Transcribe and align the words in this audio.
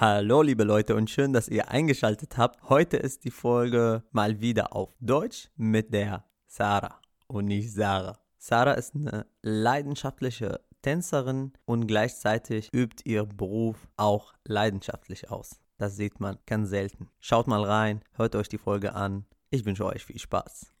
Hallo 0.00 0.40
liebe 0.40 0.64
Leute 0.64 0.96
und 0.96 1.10
schön, 1.10 1.34
dass 1.34 1.46
ihr 1.46 1.70
eingeschaltet 1.70 2.38
habt. 2.38 2.70
Heute 2.70 2.96
ist 2.96 3.24
die 3.24 3.30
Folge 3.30 4.02
mal 4.12 4.40
wieder 4.40 4.74
auf 4.74 4.94
Deutsch 4.98 5.50
mit 5.56 5.92
der 5.92 6.24
Sarah 6.46 6.98
und 7.26 7.44
nicht 7.44 7.70
Sarah. 7.70 8.18
Sarah 8.38 8.72
ist 8.72 8.94
eine 8.94 9.26
leidenschaftliche 9.42 10.60
Tänzerin 10.80 11.52
und 11.66 11.86
gleichzeitig 11.86 12.70
übt 12.72 13.02
ihr 13.04 13.26
Beruf 13.26 13.76
auch 13.98 14.32
leidenschaftlich 14.46 15.30
aus. 15.30 15.60
Das 15.76 15.96
sieht 15.96 16.18
man 16.18 16.38
ganz 16.46 16.70
selten. 16.70 17.10
Schaut 17.18 17.46
mal 17.46 17.62
rein, 17.62 18.00
hört 18.14 18.36
euch 18.36 18.48
die 18.48 18.56
Folge 18.56 18.94
an. 18.94 19.26
Ich 19.50 19.66
wünsche 19.66 19.84
euch 19.84 20.02
viel 20.02 20.18
Spaß. 20.18 20.72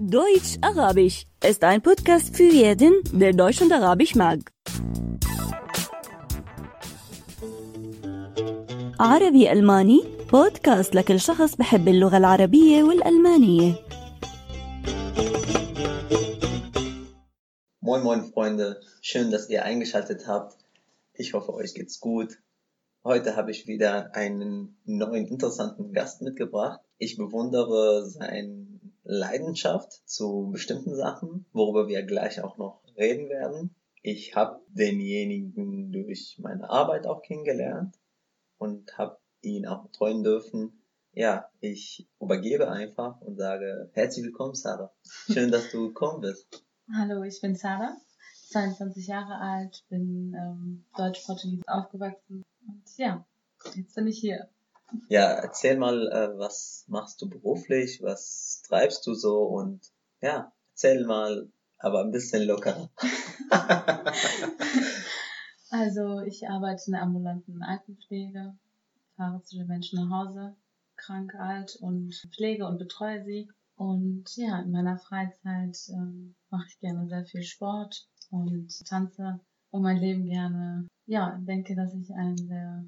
Deutsch 0.00 0.56
Arabisch 0.62 1.26
ist 1.44 1.62
ein 1.62 1.82
Podcast 1.82 2.34
für 2.34 2.50
jeden, 2.50 3.02
der 3.12 3.34
Deutsch 3.34 3.60
und 3.60 3.70
Arabisch 3.70 4.14
mag. 4.14 4.50
عربي 8.99 9.51
ألماني 9.51 10.03
بودكاست 10.31 10.95
لكل 10.95 11.19
شخص 11.19 11.55
بحب 11.55 11.87
اللغة 11.87 12.17
العربية 12.17 12.83
والألمانية 12.83 13.73
Moin 17.81 18.03
moin 18.03 18.23
Freunde, 18.23 18.79
schön, 19.01 19.29
dass 19.29 19.49
ihr 19.49 19.65
eingeschaltet 19.65 20.27
habt. 20.27 20.57
Ich 21.13 21.33
hoffe, 21.33 21.53
euch 21.53 21.73
geht's 21.73 21.99
gut. 21.99 22.39
Heute 23.03 23.35
habe 23.35 23.51
ich 23.51 23.67
wieder 23.67 24.15
einen 24.15 24.77
neuen 24.85 25.27
interessanten 25.27 25.91
Gast 25.91 26.21
mitgebracht. 26.21 26.79
Ich 26.97 27.17
bewundere 27.17 28.05
seine 28.05 28.67
Leidenschaft 29.03 29.91
zu 30.05 30.49
bestimmten 30.51 30.95
Sachen, 30.95 31.45
worüber 31.51 31.87
wir 31.89 32.03
gleich 32.03 32.41
auch 32.41 32.57
noch 32.57 32.81
reden 32.97 33.29
werden. 33.29 33.75
Ich 34.01 34.35
habe 34.35 34.61
denjenigen 34.69 35.91
durch 35.91 36.37
meine 36.41 36.69
Arbeit 36.69 37.05
auch 37.05 37.21
kennengelernt 37.21 37.95
und 38.58 38.98
habe 38.98 39.18
ihn 39.40 39.66
auch 39.66 39.84
betreuen 39.84 40.22
dürfen. 40.22 40.82
Ja, 41.12 41.48
ich 41.60 42.06
übergebe 42.20 42.70
einfach 42.70 43.20
und 43.20 43.36
sage 43.36 43.90
herzlich 43.94 44.26
willkommen, 44.26 44.54
Sarah. 44.54 44.92
Schön, 45.32 45.50
dass 45.50 45.70
du 45.70 45.88
gekommen 45.88 46.20
bist. 46.20 46.64
Hallo, 46.94 47.22
ich 47.22 47.40
bin 47.40 47.56
Sarah, 47.56 47.96
22 48.50 49.06
Jahre 49.06 49.38
alt, 49.38 49.84
bin 49.88 50.34
ähm, 50.34 50.84
deutsch-portugiesisch 50.96 51.66
aufgewachsen 51.66 52.44
und 52.66 52.82
ja, 52.96 53.24
jetzt 53.74 53.94
bin 53.94 54.06
ich 54.06 54.18
hier. 54.18 54.48
Ja, 55.08 55.32
erzähl 55.32 55.76
mal, 55.76 56.08
äh, 56.08 56.38
was 56.38 56.84
machst 56.88 57.20
du 57.20 57.28
beruflich, 57.28 58.02
was 58.02 58.62
treibst 58.66 59.06
du 59.06 59.14
so 59.14 59.42
und 59.42 59.80
ja, 60.20 60.52
erzähl 60.70 61.04
mal, 61.04 61.50
aber 61.78 62.00
ein 62.00 62.10
bisschen 62.10 62.44
lockerer. 62.44 62.90
Also 65.70 66.20
ich 66.20 66.48
arbeite 66.48 66.84
in 66.86 66.92
der 66.92 67.02
ambulanten 67.02 67.62
Altenpflege, 67.62 68.56
fahre 69.16 69.42
zu 69.42 69.56
den 69.56 69.66
Menschen 69.66 69.98
nach 69.98 70.26
Hause, 70.26 70.56
krank, 70.96 71.34
alt 71.34 71.76
und 71.80 72.14
pflege 72.34 72.66
und 72.66 72.78
betreue 72.78 73.22
sie. 73.24 73.48
Und 73.76 74.24
ja, 74.36 74.60
in 74.60 74.72
meiner 74.72 74.98
Freizeit 74.98 75.78
ähm, 75.90 76.34
mache 76.50 76.66
ich 76.68 76.80
gerne 76.80 77.06
sehr 77.08 77.24
viel 77.24 77.42
Sport 77.42 78.08
und 78.30 78.68
tanze 78.86 79.40
und 79.70 79.82
mein 79.82 79.98
Leben 79.98 80.24
gerne. 80.24 80.88
Ja, 81.06 81.38
denke, 81.40 81.76
dass 81.76 81.94
ich 81.94 82.10
ein 82.12 82.36
sehr 82.36 82.84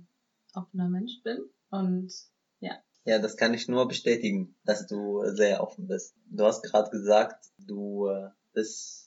offener 0.54 0.88
Mensch 0.88 1.22
bin 1.22 1.38
und 1.70 2.12
ja. 2.60 2.72
Ja, 3.04 3.18
das 3.18 3.36
kann 3.36 3.54
ich 3.54 3.68
nur 3.68 3.88
bestätigen, 3.88 4.56
dass 4.64 4.86
du 4.86 5.24
sehr 5.26 5.62
offen 5.62 5.86
bist. 5.86 6.14
Du 6.26 6.44
hast 6.44 6.62
gerade 6.62 6.90
gesagt, 6.90 7.46
du 7.58 8.08
äh, 8.08 8.30
bist 8.52 8.99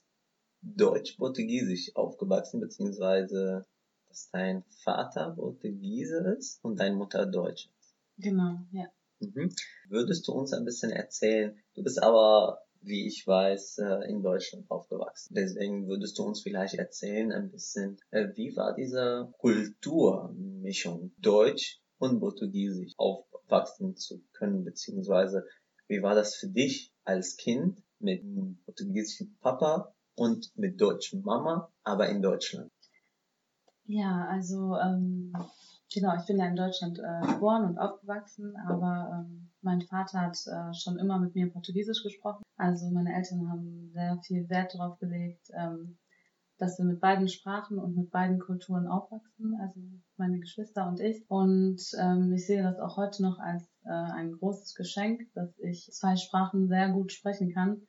Deutsch-Portugiesisch 0.76 1.94
aufgewachsen, 1.94 2.60
beziehungsweise 2.60 3.66
dass 4.08 4.30
dein 4.30 4.62
Vater 4.84 5.32
Portugiese 5.32 6.36
ist 6.38 6.62
und 6.62 6.78
deine 6.78 6.94
Mutter 6.94 7.26
Deutsch 7.26 7.68
ist. 7.78 7.94
Genau, 8.16 8.60
ja. 8.70 8.86
Mhm. 9.18 9.52
Würdest 9.88 10.28
du 10.28 10.32
uns 10.32 10.52
ein 10.52 10.64
bisschen 10.64 10.90
erzählen? 10.90 11.58
Du 11.74 11.82
bist 11.82 12.00
aber, 12.02 12.60
wie 12.80 13.06
ich 13.06 13.26
weiß, 13.26 13.78
äh, 13.78 14.08
in 14.08 14.22
Deutschland 14.22 14.70
aufgewachsen. 14.70 15.34
Deswegen 15.34 15.88
würdest 15.88 16.18
du 16.18 16.24
uns 16.24 16.42
vielleicht 16.42 16.74
erzählen 16.74 17.32
ein 17.32 17.50
bisschen, 17.50 17.98
äh, 18.10 18.28
wie 18.34 18.54
war 18.56 18.74
diese 18.74 19.32
Kulturmischung 19.38 21.12
Deutsch 21.18 21.80
und 21.98 22.20
Portugiesisch 22.20 22.92
aufwachsen 22.96 23.96
zu 23.96 24.22
können, 24.32 24.64
beziehungsweise 24.64 25.46
wie 25.88 26.02
war 26.02 26.14
das 26.14 26.36
für 26.36 26.48
dich 26.48 26.92
als 27.04 27.36
Kind 27.36 27.82
mit 27.98 28.22
einem 28.22 28.58
portugiesischen 28.64 29.36
Papa 29.40 29.94
und 30.16 30.50
mit 30.56 30.80
deutschen 30.80 31.22
Mama, 31.22 31.70
aber 31.82 32.08
in 32.08 32.22
Deutschland? 32.22 32.70
Ja, 33.86 34.26
also 34.28 34.76
ähm, 34.76 35.32
genau, 35.92 36.16
ich 36.16 36.26
bin 36.26 36.38
ja 36.38 36.46
in 36.46 36.56
Deutschland 36.56 36.98
äh, 36.98 37.26
geboren 37.32 37.64
und 37.64 37.78
aufgewachsen, 37.78 38.56
aber 38.66 39.26
ähm, 39.26 39.50
mein 39.60 39.82
Vater 39.82 40.20
hat 40.20 40.38
äh, 40.46 40.72
schon 40.74 40.98
immer 40.98 41.18
mit 41.18 41.34
mir 41.34 41.50
Portugiesisch 41.50 42.02
gesprochen. 42.02 42.42
Also 42.56 42.90
meine 42.90 43.14
Eltern 43.14 43.50
haben 43.50 43.90
sehr 43.92 44.18
viel 44.26 44.48
Wert 44.48 44.74
darauf 44.74 44.98
gelegt, 44.98 45.50
ähm, 45.54 45.98
dass 46.58 46.78
wir 46.78 46.84
mit 46.84 47.00
beiden 47.00 47.28
Sprachen 47.28 47.78
und 47.78 47.96
mit 47.96 48.10
beiden 48.10 48.38
Kulturen 48.38 48.86
aufwachsen, 48.86 49.58
also 49.60 49.80
meine 50.16 50.38
Geschwister 50.38 50.86
und 50.88 51.00
ich. 51.00 51.28
Und 51.28 51.82
ähm, 51.98 52.32
ich 52.32 52.46
sehe 52.46 52.62
das 52.62 52.78
auch 52.78 52.96
heute 52.96 53.22
noch 53.22 53.38
als 53.38 53.64
äh, 53.84 53.90
ein 53.90 54.32
großes 54.32 54.74
Geschenk, 54.74 55.22
dass 55.34 55.58
ich 55.58 55.90
zwei 55.92 56.16
Sprachen 56.16 56.68
sehr 56.68 56.90
gut 56.90 57.12
sprechen 57.12 57.52
kann. 57.52 57.82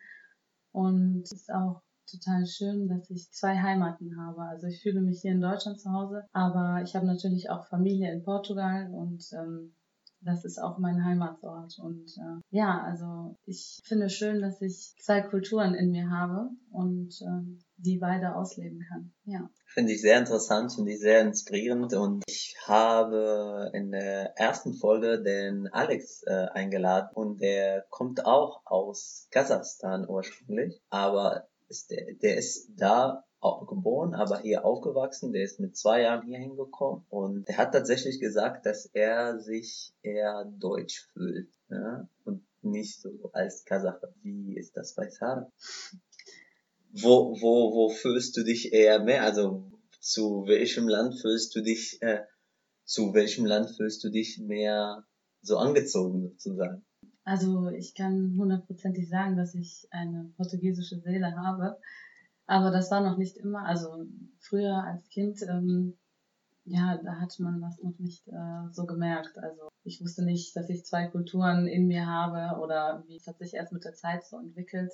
Und 0.71 1.21
es 1.23 1.31
ist 1.31 1.53
auch 1.53 1.84
total 2.05 2.45
schön, 2.45 2.87
dass 2.87 3.09
ich 3.09 3.31
zwei 3.31 3.57
Heimaten 3.57 4.17
habe. 4.19 4.41
Also 4.43 4.67
ich 4.67 4.81
fühle 4.81 5.01
mich 5.01 5.21
hier 5.21 5.31
in 5.31 5.41
Deutschland 5.41 5.79
zu 5.79 5.91
Hause, 5.91 6.25
aber 6.33 6.81
ich 6.83 6.95
habe 6.95 7.05
natürlich 7.05 7.49
auch 7.49 7.67
Familie 7.67 8.11
in 8.11 8.23
Portugal 8.23 8.89
und 8.91 9.23
ähm, 9.33 9.75
das 10.25 10.43
ist 10.43 10.57
auch 10.57 10.77
mein 10.79 11.05
Heimatsort. 11.05 11.77
Und 11.79 12.17
äh, 12.17 12.41
ja, 12.49 12.81
also 12.83 13.37
ich 13.45 13.79
finde 13.85 14.09
schön, 14.09 14.41
dass 14.41 14.61
ich 14.61 14.95
zwei 14.99 15.21
Kulturen 15.21 15.75
in 15.75 15.91
mir 15.91 16.09
habe 16.09 16.49
und 16.71 17.13
ähm, 17.21 17.63
die 17.77 17.97
beide 17.97 18.35
ausleben 18.35 18.83
kann. 18.89 19.13
Ja. 19.25 19.49
Finde 19.67 19.93
ich 19.93 20.01
sehr 20.01 20.17
interessant, 20.17 20.73
finde 20.73 20.93
ich 20.93 20.99
sehr 20.99 21.21
inspirierend 21.21 21.93
und 21.93 22.23
ich 22.27 22.55
habe 22.65 23.69
in 23.73 23.91
der 23.91 24.37
ersten 24.37 24.73
Folge 24.73 25.21
den 25.21 25.67
Alex 25.71 26.23
äh, 26.23 26.47
eingeladen 26.53 27.09
und 27.13 27.41
der 27.41 27.85
kommt 27.89 28.25
auch 28.25 28.61
aus 28.65 29.27
Kasachstan 29.31 30.07
ursprünglich, 30.09 30.81
aber 30.89 31.47
ist 31.67 31.91
der, 31.91 32.13
der 32.21 32.37
ist 32.37 32.69
da 32.75 33.23
geboren, 33.67 34.15
aber 34.15 34.39
hier 34.39 34.65
aufgewachsen. 34.65 35.31
Der 35.31 35.43
ist 35.43 35.59
mit 35.59 35.77
zwei 35.77 36.01
Jahren 36.01 36.25
hier 36.25 36.39
hingekommen 36.39 37.05
und 37.09 37.47
der 37.47 37.57
hat 37.57 37.73
tatsächlich 37.73 38.19
gesagt, 38.19 38.65
dass 38.65 38.85
er 38.87 39.39
sich 39.39 39.93
eher 40.01 40.45
deutsch 40.57 41.07
fühlt 41.13 41.51
ja? 41.69 42.09
und 42.23 42.45
nicht 42.61 42.99
so 43.01 43.29
als 43.33 43.63
Kasache. 43.65 44.13
Wie 44.21 44.57
ist 44.57 44.75
das 44.75 44.95
bei 44.95 45.09
Sarah? 45.09 45.51
Wo, 46.91 47.39
wo, 47.39 47.75
wo 47.75 47.89
fühlst 47.89 48.35
du 48.37 48.43
dich 48.43 48.73
eher 48.73 49.03
mehr? 49.03 49.23
Also 49.23 49.71
zu 49.99 50.45
welchem 50.47 50.87
Land 50.87 51.19
fühlst 51.19 51.55
du 51.55 51.61
dich, 51.61 52.01
äh, 52.01 52.23
zu 52.83 53.13
welchem 53.13 53.45
Land 53.45 53.75
fühlst 53.75 54.03
du 54.03 54.09
dich 54.09 54.39
mehr 54.39 55.05
so 55.41 55.57
angezogen 55.57 56.29
sozusagen? 56.29 56.85
Also 57.25 57.69
ich 57.69 57.95
kann 57.95 58.35
hundertprozentig 58.37 59.09
sagen, 59.09 59.35
dass 59.35 59.55
ich 59.55 59.87
eine 59.89 60.31
portugiesische 60.37 60.99
Seele 60.99 61.35
habe. 61.35 61.77
Aber 62.45 62.69
das 62.69 62.91
war 62.91 63.01
noch 63.01 63.17
nicht 63.17 63.35
immer. 63.37 63.65
Also 63.65 64.05
früher 64.39 64.83
als 64.83 65.09
Kind, 65.09 65.41
ähm, 65.49 65.97
ja, 66.65 66.97
da 67.03 67.19
hat 67.19 67.35
man 67.39 67.61
das 67.61 67.81
noch 67.81 67.97
nicht 67.97 68.27
äh, 68.27 68.71
so 68.71 68.85
gemerkt. 68.85 69.39
Also 69.39 69.69
ich 69.83 70.01
wusste 70.01 70.23
nicht, 70.23 70.55
dass 70.55 70.69
ich 70.69 70.85
zwei 70.85 71.07
Kulturen 71.07 71.67
in 71.67 71.87
mir 71.87 72.05
habe 72.05 72.61
oder 72.61 73.03
wie 73.07 73.17
es 73.17 73.25
hat 73.25 73.39
sich 73.39 73.55
erst 73.55 73.73
mit 73.73 73.83
der 73.85 73.93
Zeit 73.95 74.23
so 74.23 74.37
entwickelt, 74.37 74.91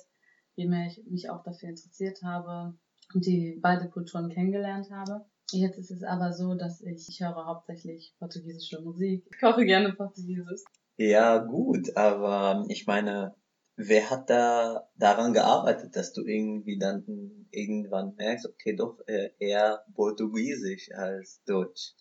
je 0.54 0.66
mehr 0.66 0.86
ich 0.86 1.04
mich 1.06 1.28
auch 1.28 1.42
dafür 1.42 1.68
interessiert 1.68 2.22
habe 2.22 2.74
und 3.12 3.26
die 3.26 3.58
beide 3.60 3.90
Kulturen 3.90 4.30
kennengelernt 4.30 4.90
habe. 4.90 5.26
Jetzt 5.50 5.76
ist 5.76 5.90
es 5.90 6.02
aber 6.02 6.32
so, 6.32 6.54
dass 6.54 6.80
ich, 6.80 7.10
ich 7.10 7.20
höre 7.20 7.44
hauptsächlich 7.44 8.14
portugiesische 8.18 8.80
Musik. 8.80 9.26
Ich 9.30 9.38
koche 9.38 9.66
gerne 9.66 9.92
Portugiesisch. 9.92 10.62
Ja, 10.96 11.38
gut, 11.38 11.96
aber 11.96 12.64
ich 12.68 12.86
meine, 12.86 13.34
wer 13.76 14.10
hat 14.10 14.30
da 14.30 14.88
daran 14.96 15.32
gearbeitet, 15.32 15.96
dass 15.96 16.12
du 16.12 16.22
irgendwie 16.24 16.78
dann 16.78 17.46
irgendwann 17.50 18.14
merkst, 18.16 18.46
okay, 18.46 18.76
doch 18.76 18.98
äh, 19.06 19.30
eher 19.38 19.84
Portugiesisch 19.94 20.90
als 20.92 21.42
Deutsch? 21.44 21.94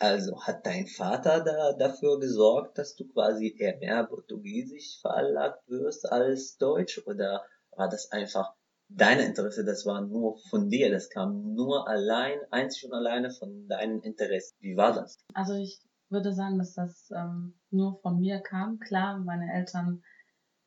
Also 0.00 0.40
hat 0.42 0.64
dein 0.64 0.86
Vater 0.86 1.40
da 1.40 1.72
dafür 1.72 2.20
gesorgt, 2.20 2.78
dass 2.78 2.94
du 2.94 3.08
quasi 3.08 3.54
eher 3.58 3.76
mehr 3.78 4.04
Portugiesisch 4.04 5.00
veranlagt 5.00 5.68
wirst 5.68 6.10
als 6.10 6.56
Deutsch? 6.56 7.02
Oder 7.06 7.44
war 7.72 7.88
das 7.88 8.12
einfach 8.12 8.54
dein 8.88 9.18
Interesse? 9.18 9.64
Das 9.64 9.86
war 9.86 10.00
nur 10.02 10.38
von 10.50 10.68
dir, 10.68 10.90
das 10.90 11.10
kam 11.10 11.54
nur 11.54 11.88
allein, 11.88 12.38
einzig 12.50 12.84
und 12.84 12.94
alleine 12.94 13.32
von 13.32 13.66
deinem 13.66 14.00
Interesse. 14.02 14.54
Wie 14.60 14.76
war 14.76 14.94
das? 14.94 15.18
Also 15.34 15.54
ich 15.54 15.80
würde 16.10 16.32
sagen, 16.32 16.58
dass 16.58 16.74
das 16.74 17.10
ähm, 17.14 17.54
nur 17.70 17.98
von 18.00 18.20
mir 18.20 18.40
kam. 18.40 18.78
Klar, 18.78 19.18
meine 19.18 19.52
Eltern 19.52 20.02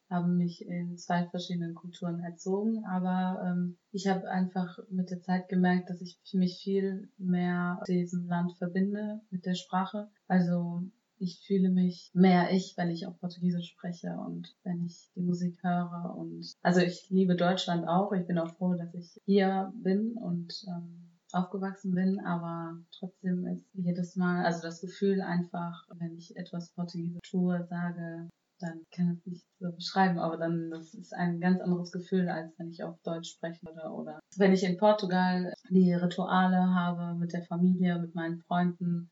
haben 0.09 0.37
mich 0.37 0.65
in 0.67 0.97
zwei 0.97 1.25
verschiedenen 1.27 1.73
Kulturen 1.73 2.19
erzogen, 2.19 2.83
aber 2.85 3.41
ähm, 3.45 3.77
ich 3.91 4.07
habe 4.07 4.29
einfach 4.29 4.77
mit 4.89 5.09
der 5.09 5.21
Zeit 5.21 5.47
gemerkt, 5.47 5.89
dass 5.89 6.01
ich 6.01 6.19
mich 6.33 6.61
viel 6.61 7.09
mehr 7.17 7.77
mit 7.79 7.87
diesem 7.87 8.27
Land 8.27 8.57
verbinde, 8.57 9.21
mit 9.29 9.45
der 9.45 9.55
Sprache. 9.55 10.09
Also 10.27 10.83
ich 11.17 11.39
fühle 11.45 11.69
mich 11.69 12.09
mehr 12.13 12.51
ich, 12.51 12.73
wenn 12.77 12.89
ich 12.89 13.05
auch 13.05 13.17
Portugiesisch 13.19 13.69
spreche 13.69 14.17
und 14.27 14.53
wenn 14.63 14.83
ich 14.85 15.11
die 15.15 15.21
Musik 15.21 15.63
höre. 15.63 16.15
Und 16.17 16.51
also 16.61 16.81
ich 16.81 17.09
liebe 17.09 17.35
Deutschland 17.35 17.87
auch. 17.87 18.11
Ich 18.11 18.25
bin 18.25 18.39
auch 18.39 18.53
froh, 18.55 18.73
dass 18.73 18.93
ich 18.95 19.21
hier 19.25 19.71
bin 19.75 20.17
und 20.17 20.65
ähm, 20.67 21.10
aufgewachsen 21.33 21.93
bin, 21.93 22.19
aber 22.19 22.77
trotzdem 22.97 23.45
ist 23.47 23.65
jedes 23.73 24.15
Mal, 24.15 24.45
also 24.45 24.61
das 24.61 24.81
Gefühl 24.81 25.21
einfach, 25.21 25.85
wenn 25.97 26.15
ich 26.17 26.35
etwas 26.35 26.71
Portugiesisch 26.73 27.29
tue, 27.29 27.65
sage, 27.69 28.29
dann 28.59 28.85
kann 28.93 29.11
ich 29.11 29.19
es 29.19 29.25
nicht 29.25 29.45
so 29.59 29.71
beschreiben, 29.71 30.19
aber 30.19 30.37
dann 30.37 30.69
das 30.69 30.93
ist 30.93 31.13
ein 31.13 31.39
ganz 31.39 31.59
anderes 31.61 31.91
Gefühl, 31.91 32.29
als 32.29 32.57
wenn 32.57 32.69
ich 32.69 32.83
auf 32.83 33.01
Deutsch 33.03 33.31
spreche 33.31 33.59
oder, 33.63 33.93
oder 33.93 34.19
wenn 34.37 34.53
ich 34.53 34.63
in 34.63 34.77
Portugal 34.77 35.53
die 35.69 35.93
Rituale 35.93 36.73
habe 36.75 37.17
mit 37.17 37.33
der 37.33 37.43
Familie, 37.43 37.99
mit 37.99 38.13
meinen 38.15 38.39
Freunden, 38.41 39.09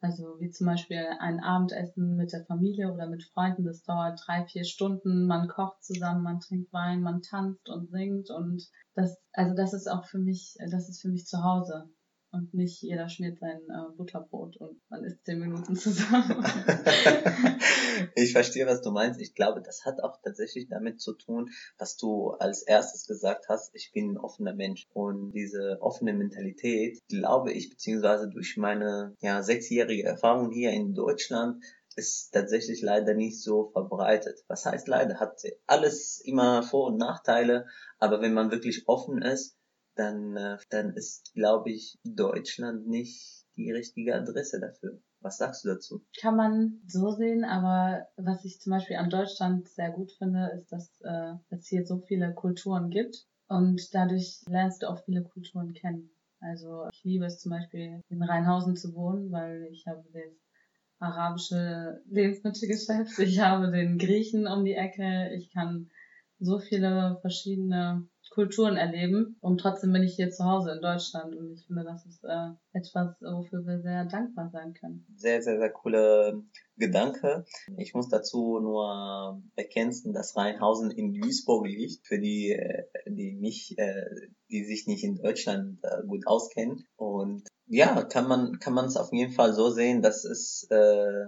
also 0.00 0.38
wie 0.38 0.50
zum 0.50 0.66
Beispiel 0.66 1.04
ein 1.18 1.40
Abendessen 1.40 2.16
mit 2.16 2.32
der 2.32 2.44
Familie 2.44 2.92
oder 2.92 3.08
mit 3.08 3.24
Freunden, 3.24 3.64
das 3.64 3.82
dauert 3.82 4.20
drei, 4.24 4.44
vier 4.44 4.64
Stunden, 4.64 5.26
man 5.26 5.48
kocht 5.48 5.82
zusammen, 5.82 6.22
man 6.22 6.40
trinkt 6.40 6.72
Wein, 6.72 7.02
man 7.02 7.22
tanzt 7.22 7.68
und 7.68 7.90
singt 7.90 8.30
und 8.30 8.68
das, 8.94 9.18
also 9.32 9.54
das 9.54 9.72
ist 9.72 9.88
auch 9.88 10.04
für 10.04 10.18
mich, 10.18 10.56
das 10.70 10.88
ist 10.88 11.00
für 11.00 11.08
mich 11.08 11.26
zu 11.26 11.42
Hause 11.42 11.90
und 12.30 12.52
nicht 12.52 12.82
jeder 12.82 13.08
schmiert 13.08 13.38
sein 13.38 13.60
äh, 13.68 13.96
Butterbrot 13.96 14.56
und 14.58 14.80
man 14.90 15.04
isst 15.04 15.24
zehn 15.24 15.38
Minuten 15.38 15.74
zusammen. 15.76 16.44
ich 18.14 18.32
verstehe, 18.32 18.66
was 18.66 18.82
du 18.82 18.90
meinst. 18.90 19.20
Ich 19.20 19.34
glaube, 19.34 19.62
das 19.62 19.84
hat 19.84 20.02
auch 20.02 20.20
tatsächlich 20.22 20.68
damit 20.68 21.00
zu 21.00 21.14
tun, 21.14 21.50
was 21.78 21.96
du 21.96 22.30
als 22.30 22.62
erstes 22.62 23.06
gesagt 23.06 23.48
hast. 23.48 23.74
Ich 23.74 23.92
bin 23.92 24.12
ein 24.12 24.18
offener 24.18 24.54
Mensch 24.54 24.86
und 24.92 25.32
diese 25.32 25.78
offene 25.80 26.12
Mentalität, 26.12 26.98
glaube 27.08 27.52
ich, 27.52 27.70
beziehungsweise 27.70 28.28
durch 28.28 28.56
meine 28.56 29.16
ja 29.20 29.42
sechsjährige 29.42 30.04
Erfahrung 30.04 30.50
hier 30.50 30.72
in 30.72 30.94
Deutschland 30.94 31.62
ist 31.98 32.30
tatsächlich 32.30 32.80
leider 32.80 33.14
nicht 33.14 33.42
so 33.42 33.70
verbreitet. 33.72 34.44
Was 34.46 34.64
heißt 34.64 34.86
leider? 34.86 35.18
Hat 35.18 35.42
alles 35.66 36.20
immer 36.20 36.62
Vor- 36.62 36.88
und 36.88 36.96
Nachteile, 36.96 37.66
aber 37.98 38.20
wenn 38.22 38.34
man 38.34 38.52
wirklich 38.52 38.84
offen 38.86 39.20
ist, 39.20 39.57
dann, 39.98 40.36
äh, 40.36 40.56
dann 40.70 40.94
ist, 40.94 41.32
glaube 41.34 41.70
ich, 41.70 41.98
Deutschland 42.04 42.86
nicht 42.86 43.44
die 43.56 43.72
richtige 43.72 44.14
Adresse 44.14 44.60
dafür. 44.60 45.00
Was 45.20 45.38
sagst 45.38 45.64
du 45.64 45.68
dazu? 45.68 46.04
Kann 46.20 46.36
man 46.36 46.80
so 46.86 47.10
sehen, 47.10 47.44
aber 47.44 48.06
was 48.16 48.44
ich 48.44 48.60
zum 48.60 48.70
Beispiel 48.70 48.96
an 48.96 49.10
Deutschland 49.10 49.68
sehr 49.68 49.90
gut 49.90 50.12
finde, 50.12 50.52
ist, 50.54 50.70
dass 50.70 51.00
äh, 51.00 51.34
es 51.50 51.66
hier 51.66 51.84
so 51.84 51.98
viele 51.98 52.32
Kulturen 52.34 52.90
gibt 52.90 53.26
und 53.48 53.92
dadurch 53.92 54.42
lernst 54.46 54.82
du 54.82 54.86
auch 54.86 55.02
viele 55.04 55.24
Kulturen 55.24 55.74
kennen. 55.74 56.10
Also 56.40 56.86
ich 56.92 57.02
liebe 57.02 57.24
es 57.24 57.40
zum 57.40 57.50
Beispiel 57.50 58.00
in 58.08 58.22
Rheinhausen 58.22 58.76
zu 58.76 58.94
wohnen, 58.94 59.32
weil 59.32 59.68
ich 59.72 59.86
habe 59.88 60.04
das 60.12 60.38
arabische 61.00 62.00
Lebensmittelgeschäft, 62.08 63.18
ich 63.18 63.40
habe 63.40 63.72
den 63.72 63.98
Griechen 63.98 64.46
um 64.46 64.64
die 64.64 64.74
Ecke, 64.74 65.32
ich 65.34 65.50
kann 65.52 65.90
so 66.38 66.60
viele 66.60 67.18
verschiedene 67.20 68.08
Kulturen 68.30 68.76
erleben. 68.76 69.36
Und 69.40 69.58
trotzdem 69.60 69.92
bin 69.92 70.02
ich 70.02 70.16
hier 70.16 70.30
zu 70.30 70.44
Hause 70.44 70.72
in 70.72 70.80
Deutschland 70.80 71.34
und 71.36 71.52
ich 71.52 71.66
finde, 71.66 71.84
das 71.84 72.06
ist 72.06 72.24
äh, 72.24 72.50
etwas, 72.72 73.16
wofür 73.20 73.64
wir 73.66 73.80
sehr 73.80 74.04
dankbar 74.04 74.50
sein 74.50 74.74
können. 74.74 75.06
Sehr, 75.16 75.42
sehr, 75.42 75.58
sehr 75.58 75.70
coole 75.70 76.42
Gedanke. 76.76 77.44
Ich 77.76 77.94
muss 77.94 78.08
dazu 78.08 78.58
nur 78.60 79.42
ergänzen, 79.56 80.12
dass 80.12 80.36
Rheinhausen 80.36 80.90
in 80.90 81.14
Duisburg 81.14 81.66
liegt, 81.66 82.06
für 82.06 82.18
die, 82.18 82.52
äh, 82.52 82.84
die 83.06 83.32
nicht, 83.32 83.78
äh, 83.78 84.04
die 84.50 84.64
sich 84.64 84.86
nicht 84.86 85.04
in 85.04 85.16
Deutschland 85.16 85.78
äh, 85.82 86.06
gut 86.06 86.26
auskennen. 86.26 86.84
Und 86.96 87.48
ja, 87.66 88.02
kann 88.04 88.28
man, 88.28 88.58
kann 88.58 88.74
man 88.74 88.86
es 88.86 88.96
auf 88.96 89.12
jeden 89.12 89.32
Fall 89.32 89.52
so 89.52 89.70
sehen, 89.70 90.02
dass 90.02 90.24
es 90.24 90.66
äh, 90.70 91.26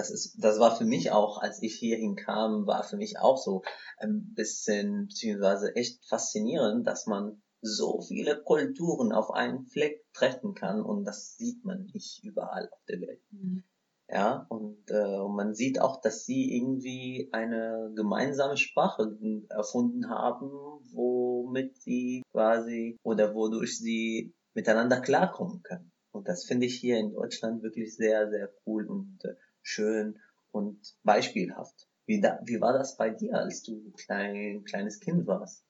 das 0.00 0.10
ist, 0.10 0.42
das 0.42 0.58
war 0.58 0.76
für 0.76 0.86
mich 0.86 1.12
auch, 1.12 1.42
als 1.42 1.62
ich 1.62 1.74
hierhin 1.74 2.16
kam, 2.16 2.66
war 2.66 2.84
für 2.84 2.96
mich 2.96 3.18
auch 3.18 3.36
so 3.36 3.62
ein 3.98 4.32
bisschen, 4.34 5.08
beziehungsweise 5.08 5.76
echt 5.76 6.06
faszinierend, 6.08 6.86
dass 6.86 7.06
man 7.06 7.42
so 7.60 8.00
viele 8.00 8.42
Kulturen 8.42 9.12
auf 9.12 9.30
einen 9.30 9.66
Fleck 9.66 10.02
treffen 10.14 10.54
kann 10.54 10.80
und 10.80 11.04
das 11.04 11.36
sieht 11.36 11.66
man 11.66 11.90
nicht 11.92 12.24
überall 12.24 12.70
auf 12.72 12.82
der 12.88 13.00
Welt. 13.02 13.20
Mhm. 13.30 13.64
Ja, 14.08 14.46
und 14.48 14.90
äh, 14.90 15.28
man 15.28 15.54
sieht 15.54 15.80
auch, 15.80 16.00
dass 16.00 16.24
sie 16.24 16.56
irgendwie 16.56 17.28
eine 17.32 17.92
gemeinsame 17.94 18.56
Sprache 18.56 19.18
erfunden 19.50 20.08
haben, 20.08 20.48
womit 20.94 21.76
sie 21.76 22.22
quasi 22.32 22.96
oder 23.04 23.34
wodurch 23.34 23.78
sie 23.78 24.34
miteinander 24.54 25.00
klarkommen 25.00 25.62
können. 25.62 25.92
Und 26.10 26.26
das 26.26 26.44
finde 26.44 26.66
ich 26.66 26.76
hier 26.76 26.98
in 26.98 27.12
Deutschland 27.12 27.62
wirklich 27.62 27.94
sehr, 27.94 28.30
sehr 28.30 28.50
cool 28.66 28.88
und 28.88 29.18
äh, 29.24 29.34
schön 29.70 30.18
und 30.50 30.78
beispielhaft. 31.02 31.88
Wie, 32.06 32.20
da, 32.20 32.40
wie 32.44 32.60
war 32.60 32.72
das 32.72 32.96
bei 32.96 33.10
dir, 33.10 33.34
als 33.34 33.62
du 33.62 33.92
klein, 33.92 34.64
kleines 34.64 35.00
Kind 35.00 35.26
warst? 35.26 35.64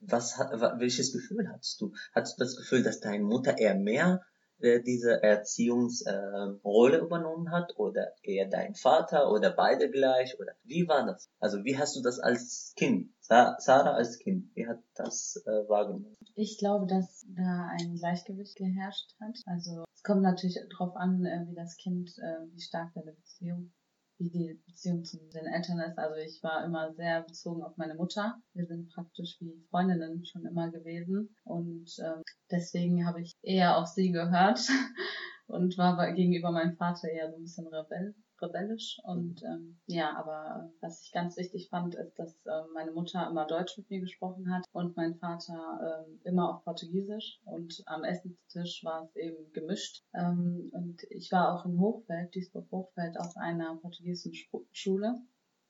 Was, 0.00 0.38
welches 0.78 1.12
Gefühl 1.12 1.48
hattest 1.48 1.80
du? 1.80 1.92
Hattest 2.14 2.38
du 2.38 2.44
das 2.44 2.56
Gefühl, 2.56 2.82
dass 2.82 3.00
deine 3.00 3.24
Mutter 3.24 3.56
eher 3.58 3.74
mehr 3.74 4.22
äh, 4.58 4.80
diese 4.82 5.22
Erziehungsrolle 5.22 6.98
äh, 6.98 7.00
übernommen 7.00 7.50
hat 7.50 7.76
oder 7.76 8.12
eher 8.22 8.46
dein 8.48 8.74
Vater 8.74 9.30
oder 9.30 9.50
beide 9.50 9.90
gleich 9.90 10.38
oder 10.38 10.52
wie 10.62 10.86
war 10.88 11.06
das? 11.06 11.28
Also 11.38 11.64
wie 11.64 11.76
hast 11.76 11.96
du 11.96 12.02
das 12.02 12.18
als 12.18 12.72
Kind, 12.76 13.10
Sa 13.20 13.56
Sarah 13.58 13.94
als 13.94 14.18
Kind, 14.18 14.50
wie 14.54 14.66
hat 14.66 14.80
das 14.94 15.42
äh, 15.46 15.68
wahrgenommen? 15.68 16.16
Ich 16.34 16.58
glaube, 16.58 16.86
dass 16.86 17.26
da 17.36 17.70
ein 17.78 17.96
Gleichgewicht 17.96 18.56
geherrscht 18.56 19.14
hat. 19.20 19.36
Also 19.46 19.84
kommt 20.04 20.22
natürlich 20.22 20.58
darauf 20.70 20.94
an, 20.96 21.24
äh, 21.24 21.44
wie 21.48 21.54
das 21.54 21.76
Kind, 21.76 22.10
äh, 22.18 22.52
wie 22.52 22.60
stark 22.60 22.92
deine 22.94 23.12
Beziehung 23.12 23.72
wie 24.18 24.30
die 24.30 24.60
Beziehung 24.66 25.04
zu 25.04 25.18
den 25.18 25.46
Eltern 25.46 25.80
ist. 25.80 25.98
Also 25.98 26.16
ich 26.16 26.42
war 26.42 26.64
immer 26.64 26.92
sehr 26.94 27.22
bezogen 27.22 27.62
auf 27.62 27.76
meine 27.76 27.94
Mutter. 27.94 28.36
Wir 28.52 28.66
sind 28.66 28.92
praktisch 28.92 29.36
wie 29.40 29.64
Freundinnen 29.70 30.24
schon 30.24 30.46
immer 30.46 30.70
gewesen 30.70 31.34
und 31.44 31.90
ähm, 31.98 32.22
deswegen 32.50 33.06
habe 33.06 33.22
ich 33.22 33.32
eher 33.42 33.76
auf 33.76 33.88
sie 33.88 34.12
gehört 34.12 34.60
und 35.46 35.76
war 35.78 36.12
gegenüber 36.12 36.52
meinem 36.52 36.76
Vater 36.76 37.08
eher 37.08 37.30
so 37.30 37.36
ein 37.36 37.42
bisschen 37.42 37.66
rebell, 37.66 38.14
rebellisch. 38.40 38.98
Und 39.04 39.42
ähm, 39.42 39.78
ja, 39.86 40.16
aber 40.16 40.70
was 40.80 41.02
ich 41.02 41.12
ganz 41.12 41.36
wichtig 41.36 41.68
fand, 41.70 41.94
ist, 41.94 42.18
dass 42.18 42.34
äh, 42.46 42.62
meine 42.72 42.92
Mutter 42.92 43.28
immer 43.28 43.46
Deutsch 43.46 43.76
mit 43.78 43.90
mir 43.90 44.00
gesprochen 44.00 44.52
hat 44.52 44.64
und 44.72 44.96
mein 44.96 45.16
Vater 45.16 46.06
äh, 46.06 46.28
immer 46.28 46.54
auf 46.54 46.64
Portugiesisch. 46.64 47.40
Und 47.44 47.82
am 47.86 48.04
Essenstisch 48.04 48.84
war 48.84 49.04
es 49.04 49.16
eben 49.16 49.52
gemischt. 49.52 50.04
Ähm, 50.14 50.70
und 50.72 51.02
ich 51.10 51.30
war 51.32 51.54
auch 51.54 51.64
in 51.66 51.78
Hochfeld, 51.78 52.34
Duisburg 52.34 52.70
Hochfeld, 52.70 53.18
auf 53.18 53.36
einer 53.36 53.76
portugiesischen 53.76 54.34
Schule 54.72 55.20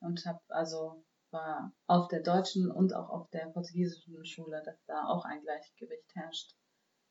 und 0.01 0.25
habe 0.27 0.41
also 0.49 1.05
war 1.31 1.73
auf 1.87 2.09
der 2.09 2.23
deutschen 2.23 2.71
und 2.71 2.95
auch 2.95 3.11
auf 3.11 3.29
der 3.31 3.47
portugiesischen 3.47 4.25
Schule, 4.25 4.63
dass 4.65 4.83
da 4.87 5.09
auch 5.09 5.25
ein 5.25 5.43
Gleichgewicht 5.43 6.15
herrscht, 6.15 6.55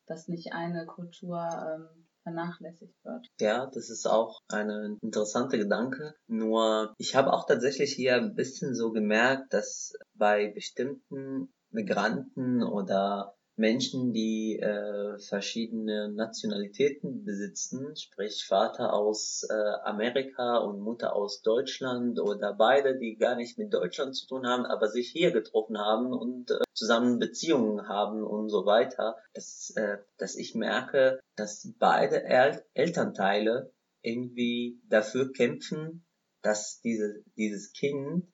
dass 0.06 0.28
nicht 0.28 0.54
eine 0.54 0.86
Kultur 0.86 1.38
ähm, 1.38 2.08
vernachlässigt 2.24 2.96
wird. 3.04 3.28
Ja, 3.40 3.70
das 3.74 3.90
ist 3.90 4.06
auch 4.06 4.40
eine 4.48 4.98
interessante 5.02 5.58
Gedanke. 5.58 6.16
Nur 6.28 6.94
ich 6.98 7.16
habe 7.16 7.32
auch 7.34 7.46
tatsächlich 7.46 7.94
hier 7.94 8.16
ein 8.16 8.36
bisschen 8.36 8.74
so 8.74 8.92
gemerkt, 8.92 9.54
dass 9.54 9.94
bei 10.16 10.52
bestimmten 10.54 11.54
Migranten 11.70 12.64
oder 12.64 13.36
Menschen, 13.56 14.14
die 14.14 14.60
äh, 14.60 15.20
verschiedene 15.20 16.12
Nationalitäten 16.12 17.24
besitzen, 17.24 17.96
sprich 17.96 18.46
Vater 18.48 18.94
aus 18.94 19.44
äh, 19.48 19.54
Amerika 19.84 20.58
und 20.58 20.80
Mutter 20.80 21.16
aus 21.16 21.42
Deutschland 21.44 22.20
oder 22.20 22.54
beide, 22.54 22.98
die 22.98 23.16
gar 23.16 23.36
nicht 23.36 23.60
mit 23.60 23.72
Deutschland 23.72 24.16
zu 24.16 24.26
tun 24.28 24.48
haben, 24.48 24.66
aber 24.66 24.90
sich 24.90 25.10
hier 25.10 25.32
getroffen 25.32 25.78
haben 25.78 26.14
und 26.14 26.50
äh, 26.50 26.64
zusammen 26.74 27.20
Beziehungen 27.20 27.88
haben 27.88 28.24
und 28.24 28.50
so 28.50 28.66
weiter, 28.66 29.18
dass, 29.34 29.72
äh, 29.76 29.98
dass 30.18 30.36
ich 30.36 30.56
merke, 30.56 31.20
dass 31.36 31.72
beide 31.78 32.24
El 32.24 32.64
Elternteile 32.74 33.72
irgendwie 34.02 34.82
dafür 34.90 35.32
kämpfen, 35.32 36.06
dass 36.42 36.82
diese, 36.82 37.24
dieses 37.38 37.72
Kind 37.72 38.28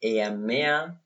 eher 0.00 0.36
mehr 0.36 1.01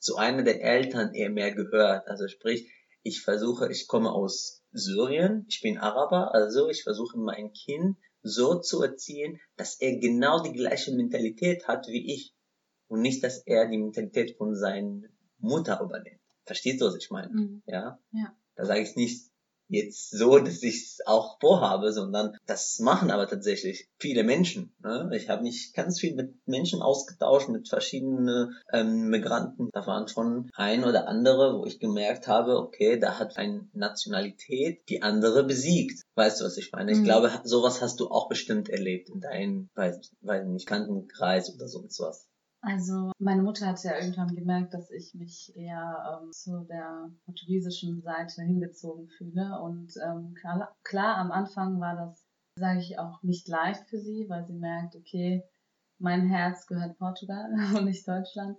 zu 0.00 0.16
einer 0.16 0.42
der 0.42 0.62
Eltern 0.62 1.14
eher 1.14 1.30
mehr 1.30 1.54
gehört. 1.54 2.08
Also 2.08 2.26
sprich, 2.26 2.68
ich 3.02 3.22
versuche, 3.22 3.70
ich 3.70 3.86
komme 3.86 4.10
aus 4.10 4.62
Syrien, 4.72 5.46
ich 5.48 5.60
bin 5.60 5.78
Araber, 5.78 6.34
also 6.34 6.68
ich 6.68 6.82
versuche 6.82 7.18
mein 7.18 7.52
Kind 7.52 7.96
so 8.22 8.58
zu 8.58 8.82
erziehen, 8.82 9.40
dass 9.56 9.80
er 9.80 9.98
genau 9.98 10.42
die 10.42 10.52
gleiche 10.52 10.92
Mentalität 10.92 11.66
hat 11.66 11.86
wie 11.88 12.14
ich 12.14 12.34
und 12.88 13.00
nicht, 13.00 13.22
dass 13.24 13.46
er 13.46 13.68
die 13.68 13.78
Mentalität 13.78 14.36
von 14.36 14.54
seiner 14.54 15.08
Mutter 15.38 15.80
übernimmt. 15.80 16.20
Verstehst 16.44 16.80
du, 16.80 16.86
was 16.86 16.96
ich 16.96 17.10
meine? 17.10 17.32
Mhm. 17.32 17.62
Ja. 17.66 17.98
Ja. 18.12 18.34
Da 18.56 18.66
sage 18.66 18.80
ich 18.80 18.96
nicht, 18.96 19.29
jetzt 19.70 20.10
so, 20.10 20.38
dass 20.38 20.62
ich 20.62 20.82
es 20.82 20.98
auch 21.06 21.38
vorhabe, 21.40 21.92
sondern 21.92 22.36
das 22.46 22.78
machen 22.80 23.10
aber 23.10 23.26
tatsächlich 23.28 23.88
viele 23.98 24.24
Menschen. 24.24 24.74
Ne? 24.82 25.10
Ich 25.14 25.28
habe 25.28 25.42
mich 25.42 25.72
ganz 25.72 26.00
viel 26.00 26.14
mit 26.14 26.34
Menschen 26.46 26.82
ausgetauscht, 26.82 27.48
mit 27.48 27.68
verschiedenen 27.68 28.56
ähm, 28.72 29.08
Migranten. 29.08 29.70
Da 29.72 29.86
waren 29.86 30.08
schon 30.08 30.50
ein 30.54 30.84
oder 30.84 31.08
andere, 31.08 31.58
wo 31.58 31.64
ich 31.66 31.78
gemerkt 31.78 32.26
habe, 32.28 32.56
okay, 32.58 32.98
da 32.98 33.18
hat 33.18 33.36
eine 33.36 33.68
Nationalität 33.72 34.88
die 34.88 35.02
andere 35.02 35.44
besiegt. 35.44 36.02
Weißt 36.14 36.40
du, 36.40 36.44
was 36.44 36.56
ich 36.56 36.72
meine? 36.72 36.92
Ich 36.92 36.98
mhm. 36.98 37.04
glaube, 37.04 37.30
sowas 37.44 37.80
hast 37.80 38.00
du 38.00 38.08
auch 38.08 38.28
bestimmt 38.28 38.68
erlebt 38.68 39.08
in 39.08 39.20
deinem, 39.20 39.68
weiß, 39.74 40.12
weiß 40.20 40.46
nicht, 40.48 40.66
Kantenkreis 40.66 41.54
oder 41.54 41.68
sonst 41.68 42.00
was. 42.00 42.29
Also 42.62 43.12
meine 43.18 43.42
Mutter 43.42 43.66
hat 43.66 43.82
ja 43.84 43.96
irgendwann 43.96 44.34
gemerkt, 44.34 44.74
dass 44.74 44.90
ich 44.90 45.14
mich 45.14 45.56
eher 45.56 46.20
ähm, 46.22 46.30
zu 46.32 46.64
der 46.64 47.10
portugiesischen 47.24 48.02
Seite 48.02 48.42
hingezogen 48.42 49.08
fühle. 49.08 49.58
Und 49.62 49.94
ähm, 50.04 50.34
klar, 50.34 50.76
klar, 50.84 51.16
am 51.16 51.32
Anfang 51.32 51.80
war 51.80 51.96
das, 51.96 52.22
sage 52.56 52.80
ich 52.80 52.98
auch, 52.98 53.22
nicht 53.22 53.48
leicht 53.48 53.88
für 53.88 53.98
sie, 53.98 54.28
weil 54.28 54.44
sie 54.44 54.52
merkt, 54.52 54.94
okay, 54.94 55.42
mein 55.98 56.28
Herz 56.28 56.66
gehört 56.66 56.98
Portugal 56.98 57.50
und 57.76 57.86
nicht 57.86 58.06
Deutschland. 58.06 58.58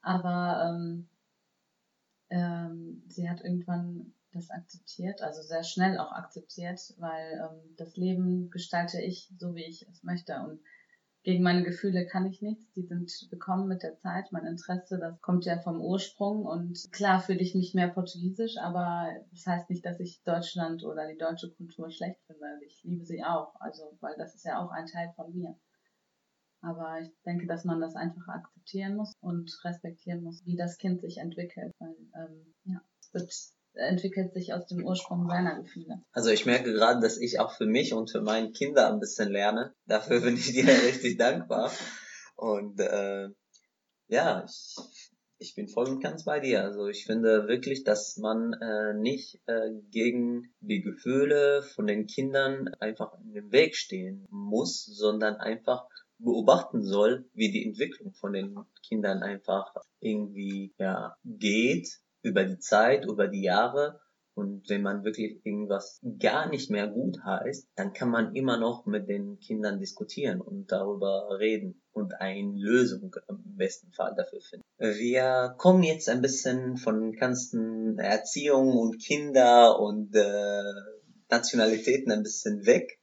Aber 0.00 0.70
ähm, 0.70 1.08
ähm, 2.30 3.02
sie 3.08 3.28
hat 3.28 3.42
irgendwann 3.42 4.14
das 4.32 4.50
akzeptiert, 4.50 5.22
also 5.22 5.42
sehr 5.42 5.62
schnell 5.62 5.98
auch 5.98 6.12
akzeptiert, 6.12 6.80
weil 6.98 7.32
ähm, 7.34 7.76
das 7.76 7.96
Leben 7.96 8.50
gestalte 8.50 9.00
ich 9.00 9.30
so, 9.38 9.54
wie 9.54 9.64
ich 9.64 9.86
es 9.86 10.02
möchte. 10.02 10.34
Und 10.40 10.60
gegen 11.24 11.42
meine 11.42 11.64
Gefühle 11.64 12.06
kann 12.06 12.26
ich 12.26 12.42
nichts. 12.42 12.70
Die 12.74 12.82
sind 12.82 13.10
gekommen 13.30 13.66
mit 13.66 13.82
der 13.82 13.96
Zeit. 13.96 14.30
Mein 14.30 14.44
Interesse, 14.44 14.98
das 14.98 15.20
kommt 15.22 15.46
ja 15.46 15.58
vom 15.58 15.80
Ursprung. 15.80 16.44
Und 16.44 16.78
klar 16.92 17.18
fühle 17.18 17.40
ich 17.40 17.54
mich 17.54 17.74
mehr 17.74 17.88
portugiesisch, 17.88 18.58
aber 18.58 19.08
das 19.30 19.46
heißt 19.46 19.70
nicht, 19.70 19.84
dass 19.84 19.98
ich 20.00 20.22
Deutschland 20.22 20.84
oder 20.84 21.08
die 21.08 21.16
deutsche 21.16 21.50
Kultur 21.50 21.90
schlecht 21.90 22.20
finde. 22.26 22.46
Ich 22.66 22.82
liebe 22.84 23.04
sie 23.04 23.24
auch. 23.24 23.54
Also, 23.58 23.96
weil 24.00 24.14
das 24.18 24.34
ist 24.34 24.44
ja 24.44 24.62
auch 24.62 24.70
ein 24.70 24.86
Teil 24.86 25.12
von 25.16 25.34
mir. 25.34 25.58
Aber 26.60 27.00
ich 27.00 27.10
denke, 27.24 27.46
dass 27.46 27.64
man 27.64 27.80
das 27.80 27.96
einfach 27.96 28.28
akzeptieren 28.28 28.96
muss 28.96 29.14
und 29.20 29.50
respektieren 29.64 30.22
muss, 30.22 30.44
wie 30.44 30.56
das 30.56 30.76
Kind 30.76 31.00
sich 31.00 31.18
entwickelt. 31.18 31.72
Weil, 31.78 31.96
ähm, 32.16 32.54
ja, 32.64 32.80
es 33.00 33.14
wird 33.14 33.32
entwickelt 33.74 34.32
sich 34.32 34.52
aus 34.52 34.66
dem 34.66 34.84
Ursprung 34.84 35.28
seiner 35.28 35.60
Gefühle. 35.60 36.02
Also 36.12 36.30
ich 36.30 36.46
merke 36.46 36.72
gerade, 36.72 37.00
dass 37.00 37.18
ich 37.18 37.40
auch 37.40 37.52
für 37.52 37.66
mich 37.66 37.92
und 37.92 38.10
für 38.10 38.20
meine 38.20 38.52
Kinder 38.52 38.92
ein 38.92 39.00
bisschen 39.00 39.30
lerne. 39.30 39.74
Dafür 39.86 40.20
bin 40.20 40.36
ich 40.36 40.52
dir 40.52 40.66
richtig 40.86 41.18
dankbar. 41.18 41.70
Und 42.36 42.80
äh, 42.80 43.28
ja, 44.08 44.44
ich, 44.44 44.76
ich 45.38 45.54
bin 45.54 45.68
voll 45.68 45.88
und 45.88 46.02
ganz 46.02 46.24
bei 46.24 46.40
dir. 46.40 46.62
Also 46.62 46.86
ich 46.86 47.04
finde 47.04 47.48
wirklich, 47.48 47.84
dass 47.84 48.16
man 48.16 48.52
äh, 48.54 48.94
nicht 48.94 49.40
äh, 49.46 49.70
gegen 49.90 50.54
die 50.60 50.82
Gefühle 50.82 51.62
von 51.62 51.86
den 51.86 52.06
Kindern 52.06 52.68
einfach 52.80 53.18
in 53.20 53.32
den 53.32 53.52
Weg 53.52 53.76
stehen 53.76 54.26
muss, 54.30 54.84
sondern 54.84 55.36
einfach 55.36 55.86
beobachten 56.18 56.82
soll, 56.82 57.28
wie 57.34 57.50
die 57.50 57.66
Entwicklung 57.66 58.14
von 58.14 58.32
den 58.32 58.56
Kindern 58.86 59.22
einfach 59.22 59.74
irgendwie 60.00 60.72
ja 60.78 61.16
geht 61.24 61.88
über 62.24 62.44
die 62.44 62.58
Zeit, 62.58 63.04
über 63.04 63.28
die 63.28 63.42
Jahre. 63.42 64.00
Und 64.34 64.68
wenn 64.68 64.82
man 64.82 65.04
wirklich 65.04 65.46
irgendwas 65.46 66.00
gar 66.18 66.48
nicht 66.48 66.68
mehr 66.68 66.88
gut 66.88 67.22
heißt, 67.24 67.68
dann 67.76 67.92
kann 67.92 68.08
man 68.08 68.34
immer 68.34 68.56
noch 68.56 68.84
mit 68.84 69.08
den 69.08 69.38
Kindern 69.38 69.78
diskutieren 69.78 70.40
und 70.40 70.72
darüber 70.72 71.38
reden 71.38 71.80
und 71.92 72.20
eine 72.20 72.58
Lösung 72.58 73.14
im 73.28 73.56
besten 73.56 73.92
Fall 73.92 74.12
dafür 74.16 74.40
finden. 74.40 74.64
Wir 74.78 75.54
kommen 75.56 75.84
jetzt 75.84 76.08
ein 76.08 76.20
bisschen 76.20 76.76
von 76.78 77.12
ganzen 77.12 77.96
Erziehung 78.00 78.76
und 78.76 78.98
Kinder 78.98 79.78
und 79.78 80.16
äh, 80.16 80.62
Nationalitäten 81.30 82.10
ein 82.10 82.24
bisschen 82.24 82.66
weg 82.66 82.98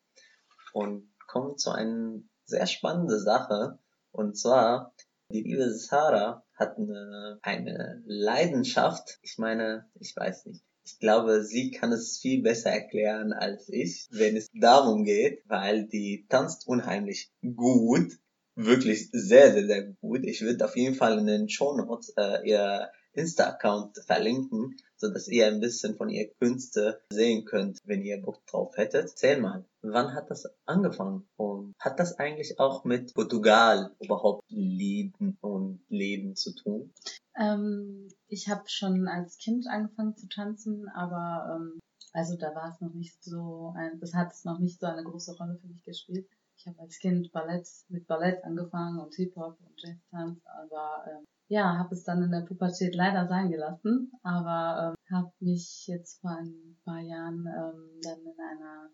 und 0.73 1.09
kommen 1.27 1.57
zu 1.57 1.71
einer 1.71 2.19
sehr 2.43 2.67
spannenden 2.67 3.19
Sache. 3.19 3.79
Und 4.11 4.37
zwar, 4.37 4.93
die 5.31 5.43
liebe 5.43 5.73
Sarah 5.73 6.43
hat 6.61 6.77
eine, 6.77 7.39
eine 7.41 8.01
Leidenschaft. 8.05 9.19
Ich 9.23 9.37
meine, 9.37 9.89
ich 9.99 10.15
weiß 10.15 10.45
nicht. 10.45 10.63
Ich 10.85 10.99
glaube, 10.99 11.43
sie 11.43 11.71
kann 11.71 11.91
es 11.91 12.19
viel 12.19 12.41
besser 12.41 12.71
erklären 12.71 13.33
als 13.33 13.69
ich, 13.69 14.07
wenn 14.11 14.35
es 14.35 14.47
darum 14.53 15.03
geht, 15.03 15.43
weil 15.47 15.87
die 15.87 16.25
tanzt 16.29 16.67
unheimlich 16.67 17.31
gut. 17.55 18.13
Wirklich 18.55 19.09
sehr, 19.11 19.53
sehr, 19.53 19.65
sehr 19.65 19.83
gut. 20.01 20.23
Ich 20.25 20.41
würde 20.41 20.65
auf 20.65 20.75
jeden 20.75 20.95
Fall 20.95 21.19
in 21.19 21.27
den 21.27 21.49
Show 21.49 21.75
Notes 21.75 22.13
äh, 22.17 22.47
ihr 22.47 22.89
Insta-Account 23.13 23.97
verlinken, 24.05 24.75
so 25.01 25.11
dass 25.11 25.27
ihr 25.27 25.47
ein 25.47 25.59
bisschen 25.59 25.95
von 25.95 26.09
ihr 26.09 26.31
Künste 26.39 27.01
sehen 27.11 27.43
könnt, 27.43 27.79
wenn 27.83 28.03
ihr 28.03 28.21
Bock 28.21 28.45
drauf 28.45 28.77
hättet. 28.77 29.09
Erzähl 29.09 29.41
mal, 29.41 29.65
wann 29.81 30.13
hat 30.13 30.29
das 30.29 30.47
angefangen? 30.65 31.27
Und 31.37 31.73
hat 31.79 31.99
das 31.99 32.19
eigentlich 32.19 32.59
auch 32.59 32.85
mit 32.85 33.13
Portugal 33.15 33.95
überhaupt 33.99 34.43
lieben 34.47 35.37
und 35.41 35.83
leben 35.89 36.35
zu 36.35 36.53
tun? 36.53 36.93
Ähm, 37.35 38.09
ich 38.27 38.47
habe 38.47 38.63
schon 38.67 39.07
als 39.07 39.37
Kind 39.37 39.65
angefangen 39.67 40.15
zu 40.15 40.27
tanzen, 40.27 40.87
aber 40.89 41.57
ähm, 41.57 41.79
also 42.13 42.37
da 42.37 42.53
war 42.53 42.69
es 42.69 42.79
noch 42.79 42.93
nicht 42.93 43.23
so, 43.23 43.73
ein, 43.75 43.99
das 43.99 44.13
hat 44.13 44.33
noch 44.43 44.59
nicht 44.59 44.79
so 44.79 44.85
eine 44.85 45.03
große 45.03 45.35
Rolle 45.37 45.57
für 45.59 45.67
mich 45.67 45.83
gespielt. 45.83 46.27
Ich 46.61 46.67
habe 46.67 46.79
als 46.81 46.99
Kind 46.99 47.31
Ballett 47.31 47.67
mit 47.89 48.05
Ballett 48.05 48.43
angefangen 48.43 48.99
und 48.99 49.15
Hip-Hop 49.15 49.57
und 49.59 49.81
Jazz-Tanz, 49.81 50.39
aber 50.45 51.05
ähm, 51.07 51.25
ja, 51.47 51.75
habe 51.79 51.95
es 51.95 52.03
dann 52.03 52.21
in 52.21 52.29
der 52.29 52.41
Pubertät 52.41 52.93
leider 52.93 53.27
sein 53.27 53.49
gelassen, 53.49 54.11
aber 54.21 54.93
ähm, 54.93 55.15
habe 55.15 55.31
mich 55.39 55.87
jetzt 55.87 56.21
vor 56.21 56.37
ein 56.37 56.77
paar 56.85 56.99
Jahren 56.99 57.47
ähm, 57.47 57.99
dann 58.03 58.19
in 58.19 58.39
einer 58.39 58.89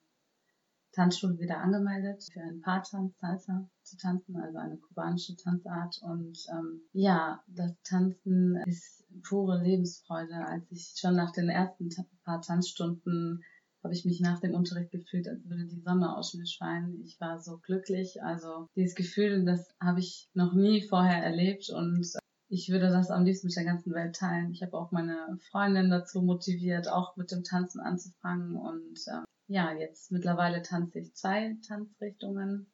Tanzschule 0.94 1.38
wieder 1.40 1.58
angemeldet 1.58 2.26
für 2.32 2.40
ein 2.40 2.62
Paartanz, 2.62 3.18
Salsa 3.20 3.70
zu 3.84 3.98
tanzen, 3.98 4.38
also 4.38 4.58
eine 4.60 4.78
kubanische 4.78 5.36
Tanzart. 5.36 6.00
Und 6.02 6.40
ähm, 6.50 6.82
ja, 6.94 7.44
das 7.48 7.74
Tanzen 7.84 8.56
ist 8.66 9.06
pure 9.28 9.62
Lebensfreude. 9.62 10.34
Als 10.34 10.72
ich 10.72 10.94
schon 10.98 11.18
nach 11.18 11.34
den 11.34 11.50
ersten 11.50 11.90
paar 12.24 12.42
Tanzstunden 12.42 13.44
habe 13.88 13.96
ich 13.96 14.03
mich 14.03 14.20
nach 14.20 14.41
dem 14.41 14.53
Unterricht 14.53 14.91
gefühlt, 14.91 15.29
als 15.29 15.48
würde 15.48 15.65
die 15.65 15.79
Sonne 15.79 16.13
aus 16.17 16.34
mir 16.34 16.46
scheinen. 16.46 17.01
Ich 17.06 17.22
war 17.22 17.39
so 17.39 17.58
glücklich. 17.60 18.22
Also 18.22 18.67
dieses 18.75 18.96
Gefühl, 18.96 19.46
das 19.46 19.74
habe 19.79 20.01
ich 20.01 20.27
noch 20.34 20.53
nie 20.53 20.86
vorher 20.86 21.24
erlebt 21.24 21.70
und 21.70 22.06
ich 22.50 22.67
würde 22.67 22.89
das 22.89 23.10
am 23.10 23.24
liebsten 23.24 23.48
mit 23.48 23.56
der 23.56 23.63
ganzen 23.63 23.94
Welt 23.94 24.17
teilen. 24.17 24.51
Ich 24.51 24.62
habe 24.62 24.77
auch 24.77 24.91
meine 24.91 25.38
Freundin 25.51 25.89
dazu 25.89 26.22
motiviert, 26.22 26.89
auch 26.89 27.15
mit 27.15 27.32
dem 27.32 27.46
Tanzen 27.46 27.79
anzufangen. 27.79 28.58
Und 28.58 29.00
ähm, 29.08 29.24
ja, 29.48 29.72
jetzt 29.72 30.12
mittlerweile 30.12 30.62
tanze 30.63 31.00
ich 31.00 31.15
zwei 31.15 31.56
Tanzrichtungen. 31.65 32.70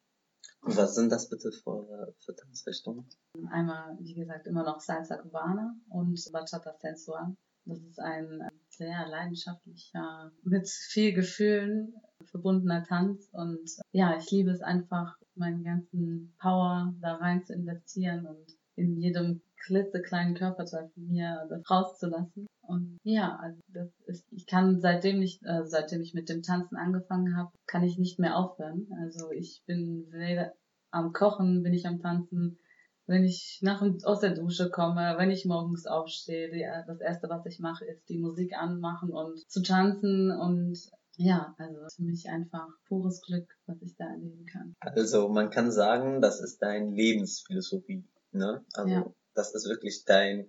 Und 0.61 0.77
was 0.77 0.95
sind 0.95 1.11
das 1.11 1.29
bitte 1.29 1.51
für, 1.51 2.15
für 2.25 2.35
Tanzrichtungen? 2.35 3.07
Einmal, 3.51 3.99
wie 3.99 4.15
gesagt, 4.15 4.47
immer 4.47 4.63
noch 4.63 4.79
Salsa 4.79 5.17
Cubana 5.17 5.75
und 5.89 6.19
Bachata 6.31 6.73
Sensual. 6.79 7.35
Das 7.65 7.79
ist 7.79 7.99
ein 7.99 8.49
sehr 8.69 9.07
leidenschaftlicher, 9.07 10.31
mit 10.43 10.67
viel 10.67 11.13
Gefühlen 11.13 11.93
verbundener 12.25 12.83
Tanz. 12.83 13.29
Und 13.31 13.69
ja, 13.91 14.17
ich 14.17 14.29
liebe 14.31 14.51
es 14.51 14.61
einfach, 14.61 15.15
meinen 15.35 15.63
ganzen 15.63 16.35
Power 16.39 16.93
da 17.01 17.15
rein 17.15 17.43
zu 17.43 17.53
investieren 17.53 18.25
und 18.25 18.45
in 18.75 18.97
jedem 18.97 19.41
klitzekleinen 19.65 20.35
Körperteil 20.35 20.89
von 20.93 21.07
mir 21.07 21.45
das 21.49 21.69
rauszulassen. 21.69 22.47
Und 22.61 22.97
ja, 23.03 23.35
also 23.41 23.59
das 23.67 23.89
ist, 24.05 24.25
ich 24.31 24.45
kann 24.45 24.79
seitdem 24.79 25.21
ich, 25.21 25.39
äh, 25.43 25.65
seitdem 25.65 26.01
ich 26.01 26.13
mit 26.13 26.29
dem 26.29 26.41
Tanzen 26.41 26.77
angefangen 26.77 27.35
habe, 27.35 27.51
kann 27.67 27.83
ich 27.83 27.97
nicht 27.97 28.19
mehr 28.19 28.37
aufhören. 28.37 28.87
Also 29.01 29.31
ich 29.31 29.61
bin 29.65 30.07
weder 30.11 30.53
am 30.91 31.11
Kochen, 31.11 31.63
bin 31.63 31.73
ich 31.73 31.87
am 31.87 31.99
Tanzen, 31.99 32.57
wenn 33.05 33.23
ich 33.23 33.59
nach 33.61 33.81
aus 34.03 34.19
der 34.19 34.33
Dusche 34.33 34.69
komme, 34.69 35.15
wenn 35.17 35.31
ich 35.31 35.45
morgens 35.45 35.85
aufstehe, 35.85 36.49
die, 36.51 36.65
das 36.87 36.99
erste, 37.01 37.29
was 37.29 37.45
ich 37.45 37.59
mache, 37.59 37.85
ist 37.85 38.07
die 38.09 38.17
Musik 38.17 38.53
anmachen 38.57 39.11
und 39.11 39.39
zu 39.49 39.61
tanzen 39.61 40.31
und 40.31 40.77
ja, 41.15 41.53
also 41.59 41.79
für 41.95 42.03
mich 42.03 42.27
einfach 42.27 42.67
pures 42.87 43.21
Glück, 43.21 43.47
was 43.67 43.81
ich 43.81 43.95
da 43.95 44.05
erleben 44.05 44.45
kann. 44.51 44.73
Also 44.79 45.29
man 45.29 45.51
kann 45.51 45.71
sagen, 45.71 46.21
das 46.21 46.41
ist 46.41 46.59
deine 46.61 46.89
Lebensphilosophie, 46.89 48.03
ne? 48.31 48.65
Also 48.73 48.89
ja 48.89 49.13
das 49.33 49.53
ist 49.53 49.67
wirklich 49.67 50.03
dein, 50.05 50.47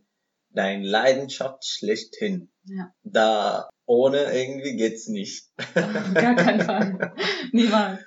dein 0.50 0.82
Leidenschaft 0.82 1.64
schlechthin. 1.64 2.50
Ja. 2.64 2.92
Da 3.02 3.68
ohne 3.86 4.32
irgendwie 4.32 4.76
geht's 4.76 5.08
nicht. 5.08 5.50
Gar 5.74 6.36
keinen 6.36 6.60
Fall. 6.60 7.14
Niemals. 7.52 8.00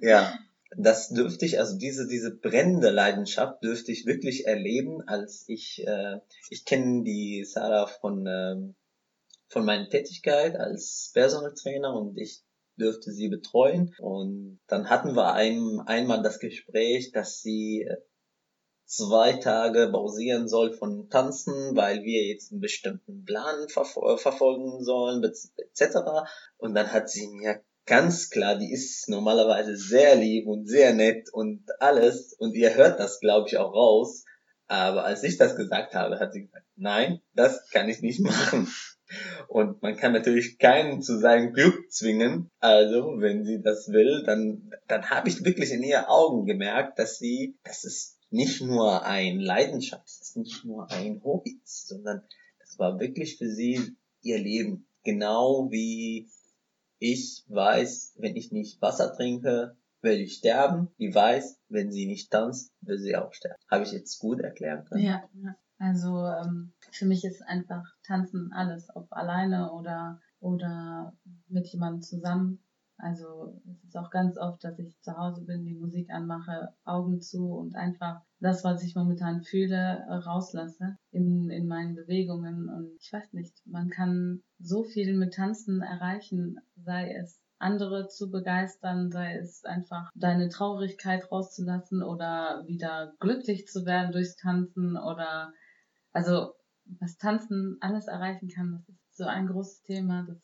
Ja. 0.00 0.38
Das 0.76 1.10
dürfte 1.10 1.44
ich, 1.44 1.58
also 1.58 1.76
diese, 1.76 2.06
diese 2.06 2.34
brennende 2.34 2.90
Leidenschaft 2.90 3.62
dürfte 3.62 3.92
ich 3.92 4.06
wirklich 4.06 4.46
erleben, 4.46 5.02
als 5.06 5.44
ich, 5.48 5.84
äh, 5.86 6.18
ich 6.50 6.64
kenne 6.64 7.04
die 7.04 7.44
Sarah 7.44 7.86
von, 7.86 8.26
ähm, 8.26 8.74
von 9.48 9.64
meiner 9.64 9.88
Tätigkeit 9.88 10.56
als 10.56 11.10
Personal 11.12 11.54
Trainer 11.54 11.94
und 11.94 12.16
ich 12.16 12.42
dürfte 12.76 13.12
sie 13.12 13.28
betreuen. 13.28 13.94
Und 13.98 14.60
dann 14.66 14.88
hatten 14.88 15.14
wir 15.14 15.34
ein, 15.34 15.80
einmal 15.86 16.22
das 16.22 16.38
Gespräch, 16.38 17.12
dass 17.12 17.42
sie 17.42 17.86
zwei 18.86 19.34
Tage 19.34 19.88
pausieren 19.90 20.48
soll 20.48 20.72
von 20.72 21.08
Tanzen, 21.08 21.74
weil 21.74 22.02
wir 22.02 22.26
jetzt 22.26 22.52
einen 22.52 22.60
bestimmten 22.60 23.24
Plan 23.24 23.68
verfol 23.68 24.18
verfolgen 24.18 24.82
sollen, 24.82 25.24
etc. 25.24 25.98
Und 26.58 26.74
dann 26.74 26.92
hat 26.92 27.08
sie 27.08 27.26
mir 27.28 27.62
ganz 27.86 28.30
klar, 28.30 28.56
die 28.56 28.72
ist 28.72 29.08
normalerweise 29.08 29.76
sehr 29.76 30.16
lieb 30.16 30.46
und 30.46 30.66
sehr 30.66 30.94
nett 30.94 31.28
und 31.32 31.64
alles. 31.80 32.32
Und 32.38 32.54
ihr 32.54 32.74
hört 32.74 33.00
das, 33.00 33.20
glaube 33.20 33.48
ich, 33.48 33.56
auch 33.56 33.74
raus. 33.74 34.24
Aber 34.66 35.04
als 35.04 35.22
ich 35.22 35.36
das 35.36 35.56
gesagt 35.56 35.94
habe, 35.94 36.18
hat 36.18 36.32
sie 36.32 36.46
gesagt, 36.46 36.66
nein, 36.76 37.20
das 37.34 37.68
kann 37.70 37.88
ich 37.88 38.00
nicht 38.00 38.20
machen. 38.20 38.68
Und 39.48 39.82
man 39.82 39.96
kann 39.96 40.12
natürlich 40.12 40.58
keinen 40.58 41.02
zu 41.02 41.18
seinem 41.18 41.52
Glück 41.52 41.92
zwingen. 41.92 42.50
Also, 42.60 43.16
wenn 43.18 43.44
sie 43.44 43.60
das 43.60 43.88
will, 43.88 44.22
dann, 44.24 44.70
dann 44.88 45.10
habe 45.10 45.28
ich 45.28 45.44
wirklich 45.44 45.72
in 45.72 45.82
ihr 45.82 46.08
Augen 46.08 46.46
gemerkt, 46.46 46.98
dass 46.98 47.18
sie, 47.18 47.58
das 47.64 47.84
ist 47.84 48.18
nicht 48.30 48.62
nur 48.62 49.04
ein 49.04 49.38
Leidenschaft, 49.38 50.04
das 50.04 50.22
ist 50.22 50.36
nicht 50.38 50.64
nur 50.64 50.90
ein 50.90 51.20
Hobby, 51.22 51.60
sondern 51.64 52.22
das 52.60 52.78
war 52.78 52.98
wirklich 52.98 53.36
für 53.36 53.48
sie 53.48 53.94
ihr 54.22 54.38
Leben. 54.38 54.86
Genau 55.04 55.68
wie 55.70 56.30
ich 57.02 57.44
weiß, 57.48 58.14
wenn 58.18 58.36
ich 58.36 58.52
nicht 58.52 58.80
Wasser 58.80 59.12
trinke, 59.12 59.76
werde 60.02 60.22
ich 60.22 60.36
sterben. 60.36 60.88
Die 60.98 61.12
weiß, 61.12 61.58
wenn 61.68 61.90
sie 61.90 62.06
nicht 62.06 62.30
tanzt, 62.30 62.72
will 62.80 62.98
sie 62.98 63.16
auch 63.16 63.32
sterben. 63.32 63.60
Habe 63.68 63.82
ich 63.82 63.90
jetzt 63.90 64.20
gut 64.20 64.40
erklären 64.40 64.84
können? 64.84 65.04
Ja, 65.04 65.24
ja. 65.34 65.56
Also 65.78 66.24
ähm, 66.26 66.72
für 66.92 67.06
mich 67.06 67.24
ist 67.24 67.42
einfach 67.42 67.82
Tanzen 68.06 68.52
alles, 68.52 68.88
ob 68.94 69.12
alleine 69.12 69.72
oder 69.72 70.20
oder 70.38 71.12
mit 71.48 71.66
jemandem 71.68 72.02
zusammen. 72.02 72.62
Also 72.98 73.60
es 73.68 73.82
ist 73.82 73.96
auch 73.96 74.10
ganz 74.10 74.38
oft, 74.38 74.62
dass 74.62 74.78
ich 74.78 74.96
zu 75.00 75.16
Hause 75.16 75.44
bin, 75.44 75.64
die 75.64 75.74
Musik 75.74 76.08
anmache, 76.10 76.72
Augen 76.84 77.20
zu 77.20 77.52
und 77.52 77.74
einfach 77.74 78.20
das, 78.42 78.64
was 78.64 78.82
ich 78.82 78.96
momentan 78.96 79.42
fühle, 79.42 80.04
rauslasse 80.08 80.96
in, 81.12 81.48
in 81.48 81.66
meinen 81.68 81.94
Bewegungen. 81.94 82.68
Und 82.68 82.96
ich 83.00 83.12
weiß 83.12 83.32
nicht, 83.32 83.54
man 83.64 83.88
kann 83.88 84.42
so 84.58 84.82
viel 84.82 85.16
mit 85.16 85.34
Tanzen 85.34 85.80
erreichen, 85.80 86.58
sei 86.76 87.14
es 87.14 87.40
andere 87.58 88.08
zu 88.08 88.30
begeistern, 88.30 89.12
sei 89.12 89.36
es 89.36 89.64
einfach 89.64 90.10
deine 90.16 90.48
Traurigkeit 90.48 91.30
rauszulassen 91.30 92.02
oder 92.02 92.64
wieder 92.66 93.14
glücklich 93.20 93.68
zu 93.68 93.86
werden 93.86 94.10
durchs 94.10 94.34
Tanzen 94.34 94.96
oder 94.96 95.52
also 96.12 96.52
was 96.98 97.16
Tanzen 97.16 97.78
alles 97.80 98.08
erreichen 98.08 98.48
kann, 98.48 98.72
das 98.72 98.88
ist 98.88 99.16
so 99.16 99.24
ein 99.24 99.46
großes 99.46 99.82
Thema, 99.82 100.26
das 100.26 100.38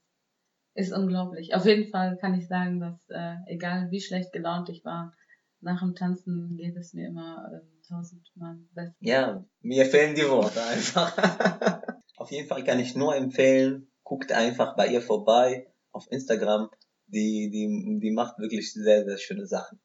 ist 0.74 0.92
unglaublich. 0.92 1.54
Auf 1.56 1.66
jeden 1.66 1.90
Fall 1.90 2.16
kann 2.18 2.34
ich 2.34 2.46
sagen, 2.46 2.78
dass 2.78 2.96
äh, 3.08 3.34
egal 3.46 3.90
wie 3.90 4.00
schlecht 4.00 4.32
gelaunt 4.32 4.68
ich 4.68 4.84
war, 4.84 5.12
nach 5.60 5.80
dem 5.80 5.94
Tanzen 5.94 6.56
geht 6.56 6.76
es 6.76 6.94
mir 6.94 7.08
immer 7.08 7.50
äh, 7.52 7.88
tausendmal 7.88 8.58
besser. 8.74 8.94
Ja, 9.00 9.44
mir 9.60 9.86
fehlen 9.86 10.14
die 10.14 10.28
Worte 10.28 10.62
einfach. 10.62 11.16
auf 12.16 12.30
jeden 12.30 12.48
Fall 12.48 12.64
kann 12.64 12.78
ich 12.78 12.94
nur 12.94 13.16
empfehlen, 13.16 13.90
guckt 14.02 14.32
einfach 14.32 14.76
bei 14.76 14.88
ihr 14.88 15.02
vorbei 15.02 15.72
auf 15.92 16.06
Instagram. 16.10 16.70
Die, 17.06 17.50
die, 17.50 18.00
die 18.00 18.12
macht 18.12 18.38
wirklich 18.38 18.72
sehr, 18.72 19.04
sehr 19.04 19.18
schöne 19.18 19.46
Sachen. 19.46 19.80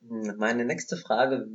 Meine 0.00 0.64
nächste 0.64 0.96
Frage, 0.96 1.46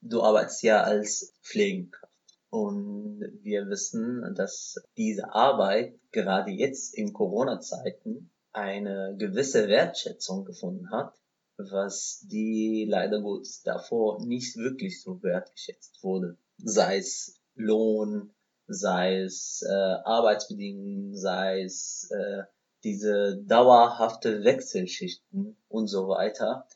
du 0.00 0.22
arbeitest 0.22 0.62
ja 0.62 0.82
als 0.82 1.32
Pflegenkraft. 1.42 2.12
Und 2.50 3.20
wir 3.42 3.68
wissen, 3.68 4.34
dass 4.36 4.76
diese 4.96 5.32
Arbeit 5.34 5.98
gerade 6.12 6.50
jetzt 6.50 6.94
in 6.94 7.12
Corona-Zeiten 7.12 8.30
eine 8.52 9.16
gewisse 9.18 9.68
Wertschätzung 9.68 10.44
gefunden 10.44 10.90
hat, 10.90 11.14
was 11.58 12.24
die 12.30 12.86
leider 12.88 13.20
gut 13.20 13.46
davor 13.64 14.24
nicht 14.24 14.56
wirklich 14.56 15.02
so 15.02 15.22
wertgeschätzt 15.22 16.02
wurde. 16.02 16.38
Sei 16.58 16.98
es 16.98 17.40
Lohn, 17.54 18.34
sei 18.66 19.22
es 19.22 19.62
äh, 19.66 19.72
Arbeitsbedingungen, 19.72 21.16
sei 21.16 21.62
es 21.62 22.10
äh, 22.10 22.42
diese 22.84 23.42
dauerhafte 23.44 24.44
Wechselschichten 24.44 25.56
und 25.68 25.88
so 25.88 26.08
weiter. 26.08 26.66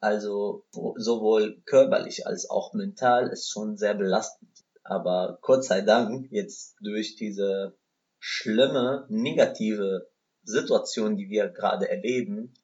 Also 0.00 0.66
sowohl 0.96 1.62
körperlich 1.64 2.26
als 2.26 2.48
auch 2.50 2.74
mental 2.74 3.28
ist 3.28 3.50
schon 3.50 3.76
sehr 3.76 3.94
belastend. 3.94 4.50
Aber 4.84 5.38
Gott 5.40 5.64
sei 5.64 5.80
Dank, 5.80 6.28
jetzt 6.30 6.76
durch 6.80 7.16
diese 7.16 7.76
schlimme, 8.18 9.06
negative 9.08 10.08
Situation, 10.44 11.16
die 11.16 11.28
wir 11.28 11.48
gerade 11.48 11.88
erleben, 11.88 12.54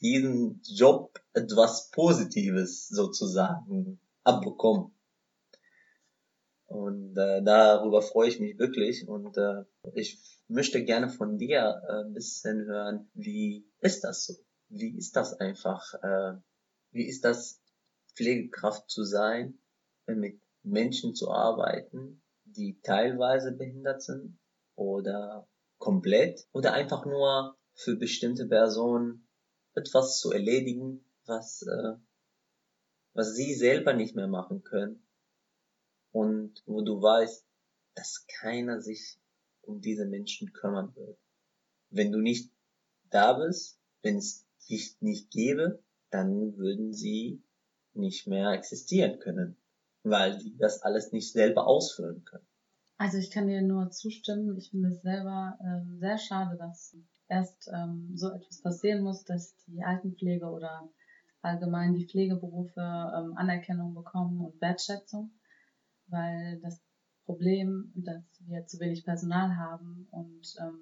diesen 0.00 0.60
Job 0.64 1.20
etwas 1.32 1.90
Positives 1.90 2.88
sozusagen 2.88 4.00
abbekommen. 4.24 4.94
Und 6.66 7.16
äh, 7.16 7.42
darüber 7.42 8.02
freue 8.02 8.28
ich 8.28 8.40
mich 8.40 8.58
wirklich. 8.58 9.08
Und 9.08 9.36
äh, 9.38 9.64
ich 9.94 10.18
möchte 10.48 10.84
gerne 10.84 11.08
von 11.08 11.38
dir 11.38 11.82
äh, 11.88 12.04
ein 12.04 12.12
bisschen 12.12 12.66
hören, 12.66 13.10
wie 13.14 13.66
ist 13.80 14.04
das 14.04 14.26
so? 14.26 14.34
Wie 14.68 14.96
ist 14.98 15.16
das 15.16 15.32
einfach? 15.40 15.94
Äh, 16.02 16.34
wie 16.90 17.06
ist 17.06 17.24
das, 17.24 17.62
Pflegekraft 18.18 18.90
zu 18.90 19.04
sein, 19.04 19.60
mit 20.06 20.40
Menschen 20.64 21.14
zu 21.14 21.30
arbeiten, 21.30 22.20
die 22.44 22.80
teilweise 22.82 23.52
behindert 23.52 24.02
sind 24.02 24.40
oder 24.74 25.48
komplett 25.78 26.48
oder 26.52 26.72
einfach 26.72 27.06
nur 27.06 27.56
für 27.74 27.94
bestimmte 27.94 28.46
Personen 28.48 29.27
etwas 29.74 30.18
zu 30.20 30.32
erledigen, 30.32 31.04
was, 31.26 31.62
äh, 31.62 31.94
was 33.14 33.34
sie 33.34 33.54
selber 33.54 33.92
nicht 33.92 34.16
mehr 34.16 34.28
machen 34.28 34.64
können 34.64 35.02
und 36.12 36.62
wo 36.66 36.82
du 36.82 37.00
weißt, 37.00 37.44
dass 37.94 38.26
keiner 38.40 38.80
sich 38.80 39.18
um 39.62 39.80
diese 39.80 40.06
Menschen 40.06 40.52
kümmern 40.52 40.94
wird. 40.94 41.18
Wenn 41.90 42.12
du 42.12 42.18
nicht 42.18 42.50
da 43.10 43.34
bist, 43.34 43.78
wenn 44.02 44.16
es 44.16 44.46
dich 44.68 44.96
nicht 45.00 45.30
gäbe, 45.30 45.82
dann 46.10 46.56
würden 46.56 46.92
sie 46.92 47.42
nicht 47.94 48.26
mehr 48.26 48.52
existieren 48.52 49.18
können 49.18 49.56
weil 50.10 50.38
die 50.38 50.56
das 50.56 50.82
alles 50.82 51.12
nicht 51.12 51.32
selber 51.32 51.66
ausfüllen 51.66 52.24
können. 52.24 52.46
Also 52.96 53.18
ich 53.18 53.30
kann 53.30 53.46
dir 53.46 53.62
nur 53.62 53.90
zustimmen. 53.90 54.56
Ich 54.56 54.70
finde 54.70 54.88
es 54.90 55.02
selber 55.02 55.58
ähm, 55.62 55.98
sehr 55.98 56.18
schade, 56.18 56.56
dass 56.56 56.96
erst 57.28 57.68
ähm, 57.72 58.12
so 58.14 58.30
etwas 58.30 58.60
passieren 58.62 59.02
muss, 59.02 59.24
dass 59.24 59.56
die 59.66 59.82
Altenpflege 59.82 60.46
oder 60.46 60.88
allgemein 61.42 61.94
die 61.94 62.06
Pflegeberufe 62.06 62.80
ähm, 62.80 63.36
Anerkennung 63.36 63.94
bekommen 63.94 64.40
und 64.40 64.60
Wertschätzung, 64.60 65.30
weil 66.08 66.60
das 66.60 66.82
Problem, 67.24 67.92
dass 67.94 68.24
wir 68.40 68.66
zu 68.66 68.80
wenig 68.80 69.04
Personal 69.04 69.56
haben 69.56 70.08
und 70.10 70.56
ähm, 70.60 70.80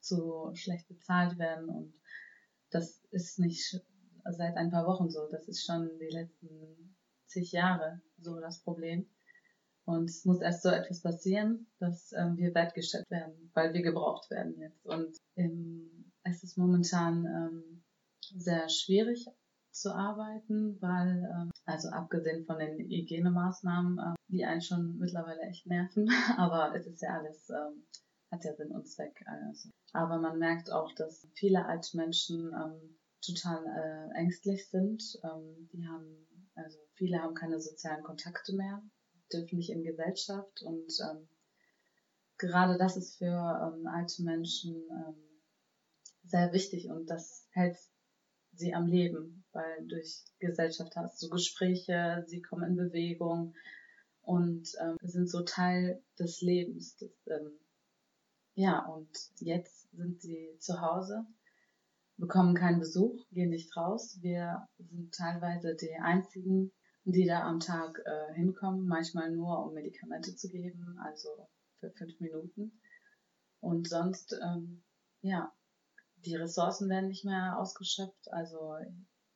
zu 0.00 0.50
schlecht 0.54 0.88
bezahlt 0.88 1.38
werden 1.38 1.68
und 1.68 1.94
das 2.70 3.02
ist 3.10 3.38
nicht 3.38 3.80
seit 4.24 4.56
ein 4.56 4.70
paar 4.70 4.86
Wochen 4.86 5.10
so. 5.10 5.28
Das 5.30 5.48
ist 5.48 5.64
schon 5.64 5.90
die 5.98 6.14
letzten 6.14 6.94
zig 7.26 7.52
Jahre 7.52 8.00
so 8.18 8.38
das 8.40 8.62
Problem. 8.62 9.06
Und 9.86 10.10
es 10.10 10.24
muss 10.24 10.40
erst 10.40 10.62
so 10.62 10.68
etwas 10.68 11.02
passieren, 11.02 11.66
dass 11.78 12.12
ähm, 12.12 12.36
wir 12.36 12.54
wertgeschätzt 12.54 13.10
werden, 13.10 13.50
weil 13.54 13.72
wir 13.72 13.82
gebraucht 13.82 14.30
werden 14.30 14.58
jetzt. 14.58 14.86
Und 14.86 15.16
ähm, 15.36 16.12
es 16.22 16.44
ist 16.44 16.56
momentan 16.58 17.24
ähm, 17.26 17.82
sehr 18.36 18.68
schwierig 18.68 19.26
zu 19.72 19.94
arbeiten, 19.94 20.80
weil, 20.80 21.28
ähm, 21.34 21.50
also 21.64 21.88
abgesehen 21.88 22.44
von 22.44 22.58
den 22.58 22.78
Hygienemaßnahmen, 22.78 23.98
äh, 23.98 24.14
die 24.28 24.44
einen 24.44 24.60
schon 24.60 24.98
mittlerweile 24.98 25.40
echt 25.42 25.66
nerven, 25.66 26.08
aber 26.36 26.74
es 26.74 26.86
ist 26.86 27.02
ja 27.02 27.18
alles, 27.18 27.48
ähm, 27.50 27.86
hat 28.30 28.44
ja 28.44 28.54
Sinn 28.54 28.72
und 28.72 28.86
Zweck. 28.86 29.24
Also. 29.26 29.70
Aber 29.92 30.18
man 30.18 30.38
merkt 30.38 30.70
auch, 30.70 30.92
dass 30.94 31.26
viele 31.34 31.66
alte 31.66 31.96
Menschen 31.96 32.52
ähm, 32.52 32.98
total 33.24 33.64
äh, 33.66 34.18
ängstlich 34.18 34.68
sind. 34.68 35.02
Ähm, 35.24 35.68
die 35.72 35.86
haben 35.86 36.26
also 36.64 36.78
viele 36.94 37.22
haben 37.22 37.34
keine 37.34 37.60
sozialen 37.60 38.02
Kontakte 38.02 38.54
mehr, 38.54 38.82
dürfen 39.32 39.56
nicht 39.56 39.70
in 39.70 39.82
Gesellschaft 39.82 40.62
und 40.62 40.92
ähm, 41.10 41.28
gerade 42.38 42.78
das 42.78 42.96
ist 42.96 43.18
für 43.18 43.26
ähm, 43.26 43.86
alte 43.86 44.22
Menschen 44.22 44.74
ähm, 44.90 45.14
sehr 46.24 46.52
wichtig 46.52 46.90
und 46.90 47.08
das 47.10 47.46
hält 47.50 47.76
sie 48.52 48.74
am 48.74 48.86
Leben, 48.86 49.44
weil 49.52 49.86
durch 49.86 50.22
Gesellschaft 50.38 50.96
hast 50.96 51.22
du 51.22 51.28
Gespräche, 51.28 52.24
sie 52.26 52.42
kommen 52.42 52.70
in 52.70 52.76
Bewegung 52.76 53.54
und 54.22 54.72
ähm, 54.80 54.96
sind 55.02 55.28
so 55.28 55.42
Teil 55.42 56.02
des 56.18 56.40
Lebens. 56.40 56.96
Des, 56.96 57.12
ähm, 57.26 57.52
ja, 58.54 58.84
und 58.86 59.08
jetzt 59.38 59.90
sind 59.92 60.20
sie 60.20 60.56
zu 60.58 60.80
Hause 60.80 61.24
bekommen 62.20 62.54
keinen 62.54 62.78
Besuch, 62.78 63.26
gehen 63.32 63.50
nicht 63.50 63.74
raus. 63.76 64.18
Wir 64.20 64.68
sind 64.78 65.12
teilweise 65.14 65.74
die 65.74 65.94
einzigen, 65.94 66.70
die 67.04 67.26
da 67.26 67.42
am 67.42 67.60
Tag 67.60 68.00
äh, 68.04 68.34
hinkommen, 68.34 68.86
manchmal 68.86 69.30
nur 69.30 69.64
um 69.64 69.74
Medikamente 69.74 70.36
zu 70.36 70.48
geben, 70.48 70.98
also 71.02 71.48
für 71.78 71.90
fünf 71.90 72.20
Minuten. 72.20 72.80
Und 73.60 73.88
sonst, 73.88 74.38
ähm, 74.42 74.82
ja, 75.22 75.52
die 76.24 76.36
Ressourcen 76.36 76.88
werden 76.88 77.08
nicht 77.08 77.24
mehr 77.24 77.58
ausgeschöpft. 77.58 78.32
Also 78.32 78.76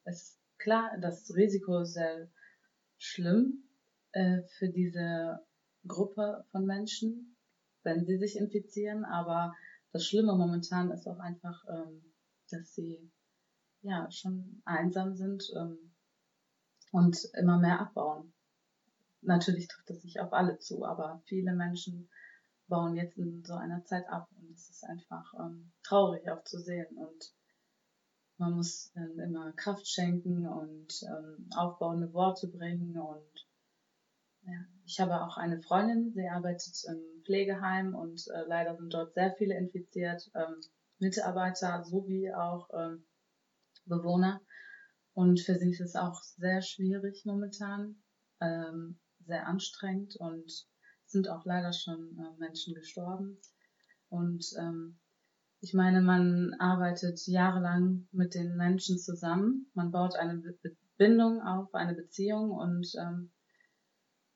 es 0.05 0.23
ist 0.23 0.41
klar, 0.59 0.97
das 1.01 1.35
Risiko 1.35 1.81
ist 1.81 1.95
sehr 1.95 2.31
schlimm, 2.99 3.69
äh, 4.13 4.43
für 4.59 4.69
diese 4.69 5.41
Gruppe 5.87 6.45
von 6.51 6.67
Menschen, 6.67 7.37
wenn 7.83 8.05
sie 8.05 8.19
sich 8.19 8.37
infizieren. 8.37 9.05
Aber 9.05 9.55
das 9.93 10.07
Schlimme 10.07 10.35
momentan 10.35 10.91
ist 10.91 11.07
auch 11.07 11.19
einfach, 11.19 11.65
ähm, 11.69 12.13
dass 12.51 12.75
sie 12.75 13.11
ja 13.83 14.11
schon 14.11 14.63
einsam 14.65 15.15
sind 15.15 15.43
ähm, 15.57 15.94
und 16.95 17.29
immer 17.35 17.59
mehr 17.59 17.81
abbauen. 17.81 18.33
Natürlich 19.21 19.67
trifft 19.67 19.91
das 19.91 20.03
sich 20.03 20.21
auf 20.21 20.33
alle 20.33 20.61
zu, 20.61 20.85
aber 20.85 21.21
viele 21.25 21.53
Menschen 21.53 22.09
bauen 22.69 22.95
jetzt 22.95 23.19
in 23.19 23.45
so 23.45 23.55
einer 23.55 23.85
Zeit 23.85 24.09
ab 24.09 24.29
und 24.39 24.49
es 24.53 24.71
ist 24.71 24.85
einfach 24.85 25.35
ähm, 25.41 25.73
traurig 25.83 26.31
auch 26.31 26.45
zu 26.45 26.61
sehen 26.61 26.97
und 26.97 27.35
man 28.39 28.53
muss 28.53 28.93
dann 28.95 29.19
immer 29.19 29.53
Kraft 29.55 29.89
schenken 29.89 30.47
und 30.47 31.03
ähm, 31.03 31.49
aufbauende 31.57 32.13
Worte 32.13 32.47
bringen 32.47 32.97
und 32.97 33.49
ja, 34.43 34.65
ich 34.85 35.01
habe 35.01 35.21
auch 35.21 35.37
eine 35.37 35.61
Freundin, 35.63 36.13
sie 36.13 36.29
arbeitet 36.29 36.85
im 36.87 37.25
Pflegeheim 37.25 37.97
und 37.97 38.25
äh, 38.29 38.45
leider 38.47 38.77
sind 38.77 38.95
dort 38.95 39.15
sehr 39.15 39.33
viele 39.33 39.57
infiziert, 39.57 40.31
ähm, 40.37 40.61
Mitarbeiter 41.01 41.83
sowie 41.83 42.33
auch 42.33 42.69
ähm, 42.73 43.05
Bewohner. 43.85 44.41
Und 45.15 45.41
für 45.41 45.59
sie 45.59 45.71
ist 45.71 45.81
es 45.81 45.97
auch 45.97 46.23
sehr 46.23 46.61
schwierig 46.61 47.25
momentan, 47.25 48.03
ähm, 48.41 48.99
sehr 49.27 49.47
anstrengend 49.47 50.17
und 50.17 50.67
sind 51.07 51.29
auch 51.29 51.45
leider 51.45 51.73
schon 51.73 52.19
äh, 52.19 52.39
Menschen 52.39 52.75
gestorben. 52.75 53.39
Und 54.09 54.45
ähm, 54.59 54.99
ich 55.61 55.73
meine, 55.73 56.03
man 56.03 56.55
arbeitet 56.59 57.27
jahrelang 57.27 58.07
mit 58.13 58.35
den 58.35 58.57
Menschen 58.57 58.99
zusammen, 58.99 59.71
man 59.75 59.91
baut 59.91 60.17
eine 60.17 60.37
Be 60.37 60.77
Bindung 60.97 61.43
auf, 61.43 61.75
eine 61.75 61.95
Beziehung 61.95 62.53
und 62.53 62.87
ähm, 62.97 63.33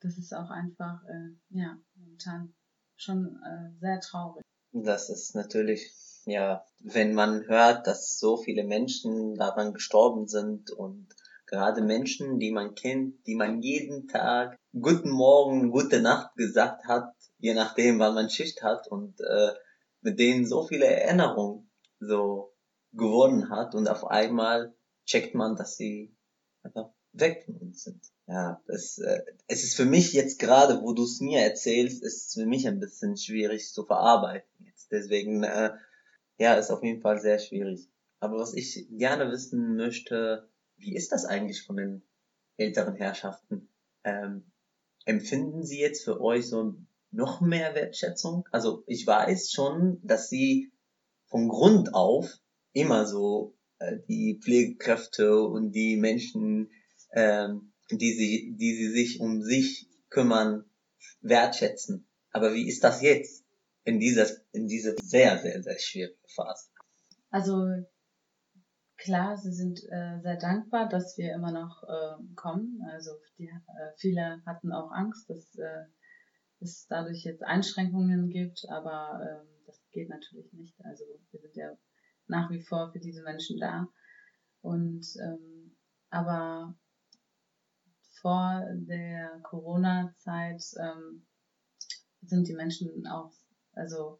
das 0.01 0.17
ist 0.17 0.33
auch 0.33 0.49
einfach, 0.49 1.01
äh, 1.05 1.29
ja, 1.51 1.77
momentan 1.95 2.53
schon 2.97 3.41
äh, 3.43 3.79
sehr 3.79 4.01
traurig. 4.01 4.43
Das 4.73 5.09
ist 5.09 5.35
natürlich, 5.35 5.89
ja, 6.25 6.63
wenn 6.79 7.13
man 7.13 7.47
hört, 7.47 7.87
dass 7.87 8.19
so 8.19 8.37
viele 8.37 8.63
Menschen 8.63 9.35
daran 9.35 9.73
gestorben 9.73 10.27
sind 10.27 10.71
und 10.71 11.07
gerade 11.45 11.81
Menschen, 11.81 12.39
die 12.39 12.51
man 12.51 12.75
kennt, 12.75 13.25
die 13.25 13.35
man 13.35 13.61
jeden 13.61 14.07
Tag 14.07 14.57
guten 14.79 15.09
Morgen, 15.09 15.71
gute 15.71 16.01
Nacht 16.01 16.35
gesagt 16.35 16.85
hat, 16.85 17.13
je 17.39 17.53
nachdem, 17.53 17.99
wann 17.99 18.13
man 18.13 18.29
Schicht 18.29 18.61
hat 18.61 18.87
und 18.87 19.19
äh, 19.21 19.53
mit 20.01 20.19
denen 20.19 20.45
so 20.45 20.65
viele 20.65 20.85
Erinnerungen 20.85 21.69
so 21.99 22.53
gewonnen 22.93 23.49
hat 23.49 23.75
und 23.75 23.87
auf 23.87 24.05
einmal 24.07 24.73
checkt 25.05 25.35
man, 25.35 25.55
dass 25.55 25.75
sie 25.75 26.15
einfach 26.63 26.89
weg 27.13 27.43
von 27.45 27.57
uns 27.57 27.83
sind. 27.83 28.03
Ja, 28.27 28.61
es, 28.67 28.99
äh, 28.99 29.23
es 29.47 29.63
ist 29.63 29.75
für 29.75 29.85
mich 29.85 30.13
jetzt 30.13 30.37
gerade, 30.39 30.81
wo 30.81 30.93
du 30.93 31.03
es 31.03 31.19
mir 31.19 31.41
erzählst, 31.41 32.03
ist 32.03 32.27
es 32.27 32.33
für 32.35 32.45
mich 32.45 32.67
ein 32.67 32.79
bisschen 32.79 33.17
schwierig 33.17 33.73
zu 33.73 33.85
verarbeiten 33.85 34.65
jetzt. 34.65 34.91
Deswegen, 34.91 35.43
äh, 35.43 35.71
ja, 36.39 36.55
ist 36.55 36.71
auf 36.71 36.83
jeden 36.83 37.01
Fall 37.01 37.19
sehr 37.19 37.37
schwierig. 37.37 37.87
Aber 38.19 38.37
was 38.37 38.53
ich 38.53 38.87
gerne 38.91 39.29
wissen 39.31 39.75
möchte, 39.75 40.49
wie 40.77 40.95
ist 40.95 41.11
das 41.11 41.25
eigentlich 41.25 41.63
von 41.63 41.77
den 41.77 42.01
älteren 42.57 42.95
Herrschaften? 42.95 43.69
Ähm, 44.03 44.51
empfinden 45.05 45.63
sie 45.63 45.79
jetzt 45.79 46.03
für 46.03 46.21
euch 46.21 46.47
so 46.47 46.75
noch 47.11 47.41
mehr 47.41 47.75
Wertschätzung? 47.75 48.47
Also 48.51 48.83
ich 48.87 49.05
weiß 49.05 49.51
schon, 49.51 49.99
dass 50.03 50.29
sie 50.29 50.71
von 51.27 51.49
Grund 51.49 51.93
auf 51.93 52.39
immer 52.71 53.05
so 53.05 53.57
äh, 53.79 53.97
die 54.07 54.39
Pflegekräfte 54.41 55.41
und 55.43 55.73
die 55.73 55.97
Menschen, 55.97 56.71
ähm, 57.11 57.73
die, 57.91 58.13
sie, 58.13 58.55
die 58.57 58.75
sie 58.75 58.89
sich 58.91 59.19
um 59.19 59.41
sich 59.41 59.89
kümmern, 60.09 60.63
wertschätzen. 61.21 62.07
Aber 62.31 62.53
wie 62.53 62.67
ist 62.67 62.83
das 62.83 63.01
jetzt 63.01 63.45
in 63.83 63.99
dieser, 63.99 64.27
in 64.51 64.67
dieser 64.67 64.95
sehr, 65.01 65.37
sehr, 65.37 65.61
sehr 65.63 65.79
schwierigen 65.79 66.27
Phase? 66.35 66.69
Also 67.31 67.67
klar, 68.97 69.37
sie 69.37 69.51
sind 69.51 69.79
äh, 69.89 70.19
sehr 70.21 70.37
dankbar, 70.37 70.89
dass 70.89 71.17
wir 71.17 71.33
immer 71.33 71.51
noch 71.51 71.83
äh, 71.83 72.35
kommen. 72.35 72.81
Also 72.91 73.11
die, 73.37 73.47
äh, 73.47 73.91
viele 73.97 74.41
hatten 74.45 74.71
auch 74.71 74.91
Angst, 74.91 75.29
dass 75.29 75.55
äh, 75.55 75.85
es 76.59 76.87
dadurch 76.87 77.23
jetzt 77.23 77.43
Einschränkungen 77.43 78.29
gibt, 78.29 78.65
aber 78.69 79.21
ähm, 79.21 79.47
das 79.65 79.81
geht 79.91 80.09
natürlich 80.09 80.51
nicht. 80.53 80.75
Also 80.83 81.05
wir 81.31 81.39
sind 81.39 81.55
ja 81.55 81.77
nach 82.27 82.49
wie 82.51 82.61
vor 82.61 82.91
für 82.91 82.99
diese 82.99 83.23
Menschen 83.23 83.59
da. 83.59 83.87
Und 84.61 85.05
ähm, 85.21 85.77
aber 86.09 86.75
vor 88.21 88.65
der 88.73 89.39
Corona-Zeit 89.43 90.63
ähm, 90.77 91.25
sind 92.21 92.47
die 92.47 92.53
Menschen 92.53 93.07
auch, 93.07 93.31
also 93.79 94.19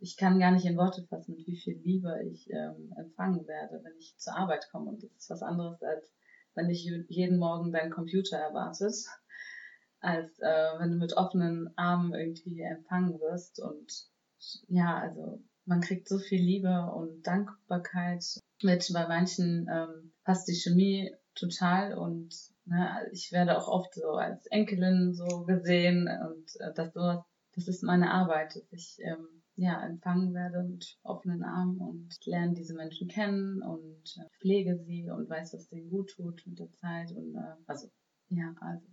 ich 0.00 0.16
kann 0.16 0.38
gar 0.38 0.50
nicht 0.50 0.66
in 0.66 0.76
Worte 0.76 1.02
fassen, 1.04 1.36
wie 1.36 1.56
viel 1.56 1.78
Liebe 1.78 2.22
ich 2.30 2.50
ähm, 2.50 2.92
empfangen 2.96 3.46
werde, 3.46 3.82
wenn 3.82 3.96
ich 3.98 4.16
zur 4.18 4.36
Arbeit 4.36 4.68
komme. 4.70 4.90
Und 4.90 5.02
das 5.02 5.10
ist 5.12 5.30
was 5.30 5.42
anderes, 5.42 5.82
als 5.82 6.12
wenn 6.54 6.68
dich 6.68 6.84
jeden 7.08 7.38
Morgen 7.38 7.72
dein 7.72 7.90
Computer 7.90 8.36
erwartet 8.36 8.94
als 10.00 10.38
äh, 10.40 10.78
wenn 10.78 10.90
du 10.90 10.96
mit 10.98 11.16
offenen 11.16 11.72
Armen 11.76 12.12
irgendwie 12.12 12.60
empfangen 12.60 13.18
wirst. 13.20 13.60
Und 13.60 14.08
ja, 14.68 14.98
also 14.98 15.42
man 15.64 15.80
kriegt 15.80 16.08
so 16.08 16.18
viel 16.18 16.42
Liebe 16.42 16.92
und 16.94 17.26
Dankbarkeit 17.26 18.24
mit. 18.62 18.90
Bei 18.92 19.08
manchen 19.08 19.66
ähm, 19.72 20.12
passt 20.24 20.46
die 20.48 20.54
Chemie 20.54 21.14
total 21.34 21.96
und 21.96 22.34
ne, 22.66 23.08
ich 23.12 23.32
werde 23.32 23.56
auch 23.56 23.68
oft 23.68 23.94
so 23.94 24.10
als 24.12 24.46
Enkelin 24.46 25.14
so 25.14 25.44
gesehen 25.44 26.08
und 26.08 26.60
äh, 26.60 26.72
das 26.74 26.92
so, 26.92 27.24
das 27.54 27.68
ist 27.68 27.82
meine 27.82 28.10
Arbeit, 28.10 28.56
dass 28.56 28.72
ich 28.72 28.96
ähm, 29.00 29.42
ja 29.56 29.84
empfangen 29.84 30.34
werde 30.34 30.62
mit 30.64 30.98
offenen 31.02 31.44
Armen 31.44 31.78
und 31.78 32.16
lerne 32.24 32.54
diese 32.54 32.74
Menschen 32.74 33.08
kennen 33.08 33.62
und 33.62 34.16
äh, 34.18 34.28
pflege 34.40 34.78
sie 34.78 35.08
und 35.10 35.28
weiß, 35.28 35.54
was 35.54 35.68
denen 35.68 35.90
gut 35.90 36.10
tut 36.10 36.42
mit 36.46 36.58
der 36.58 36.72
Zeit 36.72 37.12
und 37.12 37.34
äh, 37.34 37.54
also 37.66 37.90
ja, 38.28 38.54
also 38.60 38.86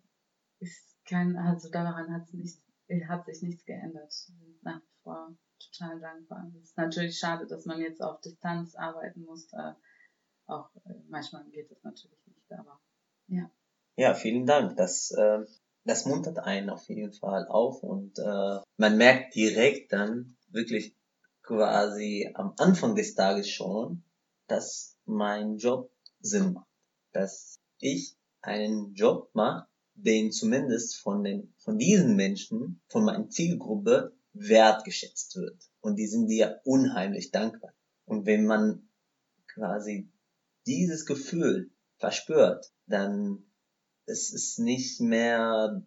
ist 0.60 0.98
kein, 1.06 1.36
also 1.38 1.70
daran 1.70 2.14
hat, 2.14 2.32
nicht, 2.34 2.62
hat 3.08 3.26
sich 3.26 3.42
nichts 3.42 3.66
geändert. 3.66 4.14
Nach 4.62 4.80
wie 4.80 5.02
vor 5.04 5.36
total 5.60 6.00
dankbar. 6.00 6.52
Es 6.56 6.64
ist 6.64 6.78
natürlich 6.78 7.18
schade, 7.18 7.48
dass 7.48 7.66
man 7.66 7.80
jetzt 7.82 8.02
auf 8.02 8.22
Distanz 8.22 8.76
arbeiten 8.76 9.26
muss. 9.26 9.52
Äh, 9.54 9.74
auch 10.48 10.74
äh, 10.86 10.94
manchmal 11.10 11.46
geht 11.50 11.72
das 11.72 11.84
natürlich 11.84 12.26
nicht, 12.28 12.52
aber 12.52 12.80
ja. 13.28 13.50
Ja, 13.96 14.14
vielen 14.14 14.46
Dank. 14.46 14.78
Das, 14.78 15.12
äh, 15.12 15.46
das 15.84 16.06
muntert 16.06 16.40
einen 16.40 16.70
auf 16.70 16.88
jeden 16.90 17.14
Fall 17.14 17.48
auf 17.48 17.82
und 17.84 18.18
äh, 18.20 18.60
man 18.78 18.98
merkt 18.98 19.36
direkt 19.36 19.92
dann 19.94 20.38
wirklich 20.50 20.96
quasi 21.42 22.30
am 22.34 22.54
Anfang 22.58 22.96
des 22.96 23.16
Tages 23.16 23.50
schon, 23.50 24.04
dass 24.48 24.98
mein 25.06 25.58
Job 25.58 25.92
Sinn 26.20 26.54
macht. 26.54 26.68
Dass 27.14 27.60
ich 27.80 28.18
einen 28.42 28.94
Job 28.94 29.30
mache, 29.34 29.68
den 29.96 30.32
zumindest 30.32 30.98
von 30.98 31.24
den, 31.24 31.54
von 31.58 31.78
diesen 31.78 32.16
Menschen, 32.16 32.82
von 32.88 33.04
meiner 33.04 33.30
Zielgruppe 33.30 34.16
wertgeschätzt 34.34 35.36
wird. 35.36 35.58
Und 35.82 35.98
die 35.98 36.08
sind 36.08 36.28
dir 36.28 36.62
unheimlich 36.64 37.32
dankbar. 37.32 37.74
Und 38.06 38.26
wenn 38.26 38.46
man 38.46 38.88
quasi 39.48 40.10
dieses 40.66 41.06
Gefühl 41.06 41.72
verspürt, 41.98 42.72
dann 42.86 43.51
ist 44.12 44.34
es 44.34 44.58
nicht 44.58 45.00
mehr 45.00 45.82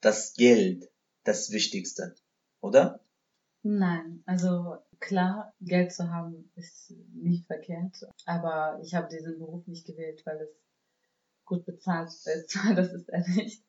das 0.00 0.34
Geld 0.34 0.88
das 1.24 1.50
Wichtigste, 1.50 2.14
oder? 2.60 3.00
Nein, 3.62 4.22
also 4.26 4.78
klar, 5.00 5.54
Geld 5.60 5.92
zu 5.92 6.10
haben 6.10 6.50
ist 6.54 6.94
nicht 7.12 7.46
verkehrt, 7.46 8.06
aber 8.24 8.80
ich 8.82 8.94
habe 8.94 9.08
diesen 9.08 9.38
Beruf 9.38 9.66
nicht 9.66 9.86
gewählt, 9.86 10.22
weil 10.24 10.40
es 10.40 10.48
gut 11.44 11.64
bezahlt 11.64 12.08
ist. 12.08 12.58
Das 12.76 12.92
ist 12.92 13.08
er 13.08 13.26
nicht. 13.28 13.64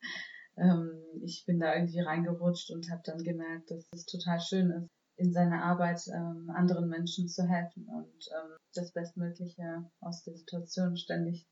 Ähm, 0.56 1.02
ich 1.22 1.44
bin 1.46 1.60
da 1.60 1.74
irgendwie 1.74 2.00
reingerutscht 2.00 2.70
und 2.70 2.90
habe 2.90 3.02
dann 3.04 3.22
gemerkt, 3.22 3.70
dass 3.70 3.84
es 3.92 4.06
total 4.06 4.40
schön 4.40 4.70
ist, 4.70 4.88
in 5.16 5.32
seiner 5.32 5.64
Arbeit 5.64 6.00
ähm, 6.08 6.50
anderen 6.54 6.88
Menschen 6.88 7.28
zu 7.28 7.46
helfen 7.46 7.86
und 7.86 8.28
ähm, 8.32 8.56
das 8.74 8.92
Bestmögliche 8.92 9.90
aus 10.00 10.22
der 10.22 10.34
Situation 10.34 10.96
ständig 10.96 11.46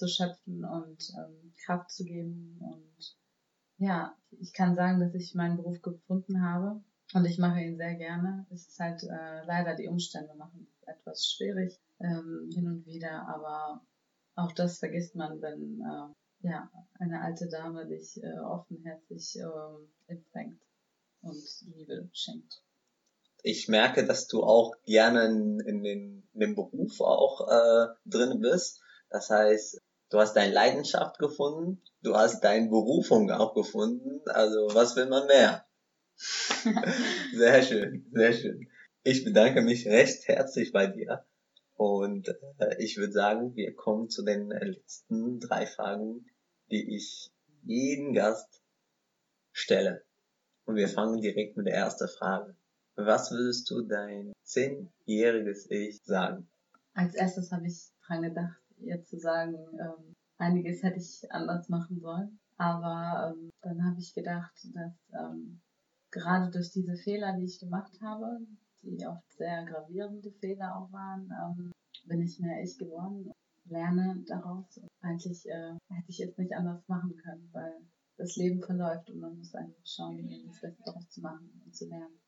zu 0.00 0.08
schöpfen 0.08 0.64
und 0.64 1.12
ähm, 1.18 1.52
Kraft 1.64 1.90
zu 1.90 2.04
geben. 2.04 2.58
Und 2.60 3.16
ja, 3.76 4.16
ich 4.40 4.52
kann 4.54 4.74
sagen, 4.74 5.00
dass 5.00 5.14
ich 5.14 5.34
meinen 5.34 5.56
Beruf 5.56 5.82
gefunden 5.82 6.42
habe 6.42 6.82
und 7.12 7.26
ich 7.26 7.38
mache 7.38 7.60
ihn 7.60 7.76
sehr 7.76 7.94
gerne. 7.94 8.46
Es 8.50 8.66
ist 8.66 8.80
halt 8.80 9.02
äh, 9.02 9.44
leider 9.44 9.76
die 9.76 9.88
Umstände 9.88 10.34
machen 10.34 10.66
es 10.66 10.88
etwas 10.88 11.26
schwierig 11.26 11.78
ähm, 12.00 12.50
hin 12.52 12.66
und 12.66 12.86
wieder, 12.86 13.28
aber 13.28 13.82
auch 14.36 14.52
das 14.52 14.78
vergisst 14.78 15.14
man, 15.14 15.42
wenn 15.42 15.80
äh, 15.80 16.48
ja, 16.48 16.70
eine 16.98 17.20
alte 17.20 17.48
Dame 17.48 17.86
dich 17.86 18.22
äh, 18.22 18.38
offenherzig 18.38 19.38
äh, 19.38 20.12
empfängt 20.12 20.60
und 21.20 21.36
Liebe 21.74 22.08
schenkt. 22.14 22.62
Ich 23.42 23.68
merke, 23.68 24.06
dass 24.06 24.28
du 24.28 24.42
auch 24.42 24.74
gerne 24.84 25.26
in, 25.26 25.60
in, 25.60 25.82
den, 25.82 26.28
in 26.32 26.40
dem 26.40 26.54
Beruf 26.54 27.00
auch 27.00 27.48
äh, 27.48 27.86
drin 28.06 28.40
bist. 28.40 28.80
Das 29.08 29.30
heißt, 29.30 29.80
du 30.10 30.18
hast 30.18 30.34
deine 30.34 30.52
Leidenschaft 30.52 31.18
gefunden, 31.18 31.82
du 32.02 32.16
hast 32.16 32.42
deine 32.44 32.68
Berufung 32.68 33.30
auch 33.30 33.54
gefunden. 33.54 34.20
Also 34.26 34.68
was 34.74 34.96
will 34.96 35.06
man 35.06 35.26
mehr? 35.26 35.64
sehr 37.34 37.62
schön, 37.62 38.06
sehr 38.12 38.32
schön. 38.32 38.68
Ich 39.02 39.24
bedanke 39.24 39.62
mich 39.62 39.86
recht 39.86 40.28
herzlich 40.28 40.72
bei 40.72 40.86
dir. 40.86 41.24
Und 41.74 42.28
äh, 42.58 42.76
ich 42.78 42.98
würde 42.98 43.12
sagen, 43.12 43.56
wir 43.56 43.74
kommen 43.74 44.10
zu 44.10 44.22
den 44.22 44.50
letzten 44.50 45.40
drei 45.40 45.64
Fragen, 45.64 46.26
die 46.70 46.94
ich 46.94 47.30
jeden 47.62 48.12
Gast 48.12 48.62
stelle. 49.52 50.04
Und 50.66 50.76
wir 50.76 50.88
fangen 50.88 51.22
direkt 51.22 51.56
mit 51.56 51.66
der 51.66 51.74
ersten 51.74 52.08
Frage. 52.08 52.54
Was 52.96 53.30
würdest 53.30 53.70
du 53.70 53.80
dein 53.82 54.32
zehnjähriges 54.42 55.70
Ich 55.70 56.02
sagen? 56.04 56.50
Als 56.92 57.14
erstes 57.14 57.50
habe 57.50 57.66
ich 57.66 57.88
dran 58.06 58.22
gedacht, 58.22 58.59
ihr 58.82 59.02
zu 59.04 59.18
sagen, 59.18 59.54
ähm, 59.54 60.14
einiges 60.38 60.82
hätte 60.82 60.98
ich 60.98 61.30
anders 61.30 61.68
machen 61.68 62.00
sollen. 62.00 62.38
Aber 62.56 63.32
ähm, 63.32 63.50
dann 63.62 63.84
habe 63.84 63.98
ich 63.98 64.14
gedacht, 64.14 64.52
dass 64.74 64.92
ähm, 65.12 65.60
gerade 66.10 66.50
durch 66.50 66.70
diese 66.72 66.96
Fehler, 66.96 67.36
die 67.36 67.44
ich 67.44 67.58
gemacht 67.58 67.98
habe, 68.02 68.40
die 68.82 69.06
oft 69.06 69.30
sehr 69.32 69.64
gravierende 69.64 70.30
Fehler 70.32 70.76
auch 70.76 70.92
waren, 70.92 71.30
ähm, 71.30 71.72
bin 72.06 72.22
ich 72.22 72.38
mehr 72.38 72.62
ich 72.62 72.76
geworden, 72.78 73.30
lerne 73.64 74.22
daraus. 74.26 74.76
Und 74.78 74.88
eigentlich 75.00 75.46
äh, 75.46 75.72
hätte 75.88 76.08
ich 76.08 76.20
es 76.20 76.36
nicht 76.36 76.52
anders 76.52 76.86
machen 76.88 77.16
können, 77.16 77.48
weil 77.52 77.72
das 78.16 78.36
Leben 78.36 78.60
verläuft 78.62 79.08
und 79.10 79.20
man 79.20 79.36
muss 79.38 79.54
einfach 79.54 79.86
schauen, 79.86 80.28
das 80.46 80.60
Beste 80.60 80.82
daraus 80.84 81.08
zu 81.08 81.20
machen 81.20 81.62
und 81.64 81.74
zu 81.74 81.88
lernen. 81.88 82.20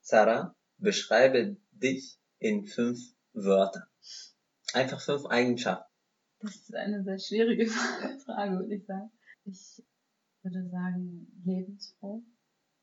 Sarah, 0.00 0.54
beschreibe 0.78 1.56
dich 1.72 2.18
in 2.38 2.66
fünf 2.66 2.98
Wörtern. 3.32 3.88
Einfach 4.74 5.00
fünf 5.00 5.24
Eigenschaften. 5.26 5.88
Das 6.40 6.56
ist 6.56 6.74
eine 6.74 7.04
sehr 7.04 7.18
schwierige 7.18 7.66
Frage, 8.26 8.58
würde 8.58 8.74
ich 8.74 8.84
sagen. 8.84 9.10
Ich 9.44 9.84
würde 10.42 10.68
sagen, 10.68 11.28
lebensfroh, 11.44 12.24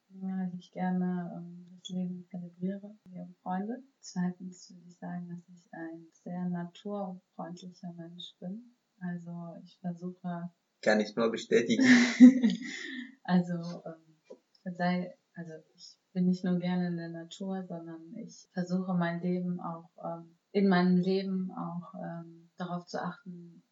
weil 0.09 0.53
ich 0.57 0.71
gerne 0.71 1.31
ähm, 1.35 1.67
das 1.79 1.89
Leben 1.89 2.25
zelebriere, 2.29 2.97
wir 3.03 3.27
Freunde. 3.43 3.83
Zweitens 3.99 4.69
würde 4.69 4.87
ich 4.87 4.97
sagen, 4.99 5.27
dass 5.27 5.49
ich 5.49 5.73
ein 5.73 6.07
sehr 6.23 6.45
naturfreundlicher 6.45 7.91
Mensch 7.93 8.35
bin. 8.39 8.73
Also 8.99 9.55
ich 9.61 9.77
versuche. 9.81 10.49
Kann 10.81 11.01
ich 11.01 11.13
nur 11.17 11.29
bestätigen. 11.29 11.83
also 13.23 13.83
ähm, 13.85 14.73
sei, 14.77 15.13
also 15.33 15.51
ich 15.75 15.97
bin 16.13 16.27
nicht 16.27 16.45
nur 16.45 16.57
gerne 16.57 16.87
in 16.87 16.95
der 16.95 17.09
Natur, 17.09 17.65
sondern 17.67 18.15
ich 18.15 18.47
versuche 18.53 18.93
mein 18.93 19.21
Leben 19.21 19.59
auch 19.59 19.89
ähm, 20.03 20.37
in 20.51 20.67
meinem 20.67 20.97
Leben 20.97 21.51
auch 21.51 21.93
ähm, 21.95 22.49
darauf 22.57 22.85
zu 22.85 23.01
achten, 23.01 23.63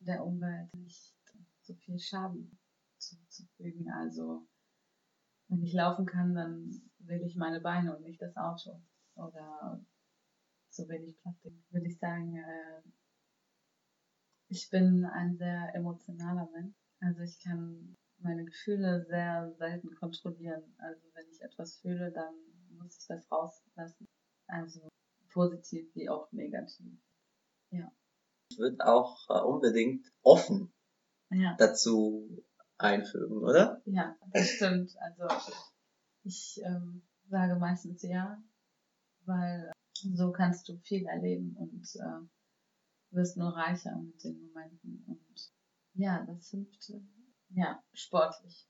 der 0.00 0.24
Umwelt 0.24 0.74
nicht 0.74 1.14
so 1.62 1.74
viel 1.74 1.98
Schaden 1.98 2.58
zuzufügen. 2.98 3.90
Also 3.90 4.46
wenn 5.48 5.62
ich 5.62 5.72
laufen 5.72 6.06
kann, 6.06 6.34
dann 6.34 6.90
will 6.98 7.22
ich 7.22 7.36
meine 7.36 7.60
Beine 7.60 7.96
und 7.96 8.02
nicht 8.02 8.20
das 8.20 8.36
Auto. 8.36 8.82
Oder 9.14 9.80
so 10.70 10.88
wenig 10.88 11.16
Plastik. 11.20 11.54
Würde 11.70 11.86
ich 11.86 11.98
sagen, 11.98 12.36
äh, 12.36 12.82
ich 14.48 14.68
bin 14.70 15.04
ein 15.04 15.36
sehr 15.36 15.74
emotionaler 15.74 16.48
Mensch. 16.52 16.76
Also 17.00 17.20
ich 17.20 17.38
kann 17.40 17.96
meine 18.18 18.44
Gefühle 18.44 19.04
sehr 19.04 19.52
selten 19.58 19.94
kontrollieren. 19.94 20.74
Also 20.78 21.02
wenn 21.14 21.28
ich 21.30 21.40
etwas 21.42 21.76
fühle, 21.78 22.10
dann 22.12 22.34
muss 22.76 22.98
ich 22.98 23.06
das 23.06 23.30
rauslassen. 23.30 24.08
Also 24.46 24.88
positiv 25.34 25.94
wie 25.94 26.08
auch 26.08 26.32
negativ. 26.32 26.96
Ja. 27.70 27.92
Ich 28.48 28.58
würde 28.58 28.86
auch 28.86 29.28
äh, 29.28 29.42
unbedingt 29.42 30.06
offen 30.22 30.72
ja. 31.30 31.56
dazu 31.58 32.44
einfügen, 32.78 33.42
oder? 33.42 33.82
Ja, 33.84 34.16
das 34.32 34.48
stimmt. 34.48 34.94
Also 35.00 35.50
ich 36.22 36.60
ähm, 36.64 37.02
sage 37.28 37.56
meistens 37.56 38.02
ja, 38.02 38.42
weil 39.26 39.72
so 39.92 40.32
kannst 40.32 40.68
du 40.68 40.78
viel 40.78 41.06
erleben 41.06 41.56
und 41.56 41.84
äh, 41.96 43.14
wirst 43.14 43.36
nur 43.36 43.56
reicher 43.56 43.96
mit 43.96 44.22
den 44.22 44.40
Momenten. 44.40 45.04
Und 45.06 45.52
ja, 45.94 46.24
das 46.26 46.50
fünfte, 46.50 47.02
ja, 47.50 47.82
sportlich. 47.92 48.68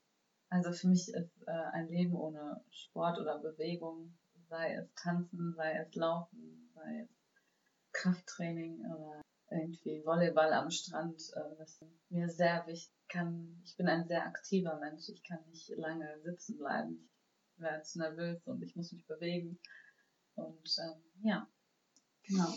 Also 0.49 0.71
für 0.71 0.87
mich 0.87 1.09
ist 1.09 1.47
äh, 1.47 1.51
ein 1.73 1.89
Leben 1.89 2.15
ohne 2.15 2.63
Sport 2.69 3.19
oder 3.19 3.39
Bewegung, 3.39 4.17
sei 4.49 4.75
es 4.75 4.93
Tanzen, 4.95 5.53
sei 5.55 5.73
es 5.73 5.95
Laufen, 5.95 6.71
sei 6.73 7.01
es 7.03 7.09
Krafttraining 7.93 8.79
oder 8.85 9.21
irgendwie 9.51 10.03
Volleyball 10.03 10.53
am 10.53 10.69
Strand, 10.71 11.21
äh, 11.35 11.55
das 11.57 11.81
ist 11.81 12.11
mir 12.11 12.29
sehr 12.29 12.65
wichtig. 12.67 12.91
Kann, 13.07 13.61
ich 13.63 13.77
bin 13.77 13.87
ein 13.87 14.07
sehr 14.07 14.25
aktiver 14.25 14.79
Mensch. 14.79 15.07
Ich 15.09 15.23
kann 15.23 15.37
nicht 15.49 15.69
lange 15.77 16.19
sitzen 16.23 16.57
bleiben. 16.57 17.07
Ich 17.53 17.61
werde 17.61 17.83
zu 17.83 17.99
nervös 17.99 18.41
und 18.45 18.63
ich 18.63 18.75
muss 18.75 18.91
mich 18.91 19.05
bewegen. 19.05 19.59
Und 20.33 20.75
ähm, 20.79 21.03
ja, 21.23 21.47
genau. 22.23 22.51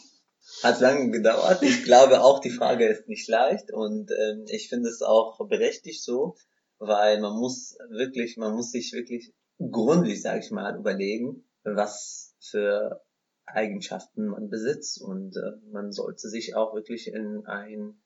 Hat 0.62 0.81
lange 0.81 1.11
gedauert. 1.11 1.62
Ich 1.62 1.85
glaube 1.85 2.22
auch, 2.22 2.40
die 2.40 2.51
Frage 2.51 2.88
ist 2.88 3.09
nicht 3.09 3.29
leicht 3.29 3.70
und 3.70 4.11
ähm, 4.11 4.46
ich 4.48 4.70
finde 4.70 4.88
es 4.88 5.03
auch 5.03 5.38
berechtigt 5.46 6.03
so, 6.03 6.37
weil 6.79 7.20
man 7.20 7.38
muss 7.38 7.77
wirklich, 7.90 8.38
man 8.38 8.55
muss 8.55 8.70
sich 8.70 8.92
wirklich 8.94 9.35
gründlich, 9.59 10.22
sage 10.22 10.40
ich 10.40 10.51
mal, 10.51 10.77
überlegen, 10.77 11.48
was 11.64 12.37
für 12.40 13.03
Eigenschaften 13.47 14.27
man 14.27 14.51
besitzt 14.51 15.01
und 15.01 15.37
äh, 15.37 15.71
man 15.71 15.92
sollte 15.92 16.29
sich 16.29 16.55
auch 16.55 16.75
wirklich 16.75 17.09
in 17.09 17.47
ein 17.47 18.01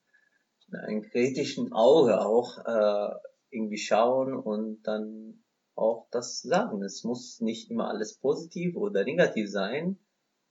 in 0.69 0.79
einen 0.79 1.03
kritischen 1.03 1.73
Auge 1.73 2.21
auch 2.21 2.59
äh, 2.65 3.15
irgendwie 3.51 3.79
schauen 3.79 4.35
und 4.35 4.83
dann 4.83 5.45
auch 5.75 6.09
das 6.11 6.41
sagen. 6.41 6.83
Es 6.83 7.05
muss 7.05 7.41
nicht 7.41 7.71
immer 7.71 7.89
alles 7.89 8.19
positiv 8.19 8.77
oder 8.77 9.05
negativ 9.05 9.51
sein, 9.51 9.99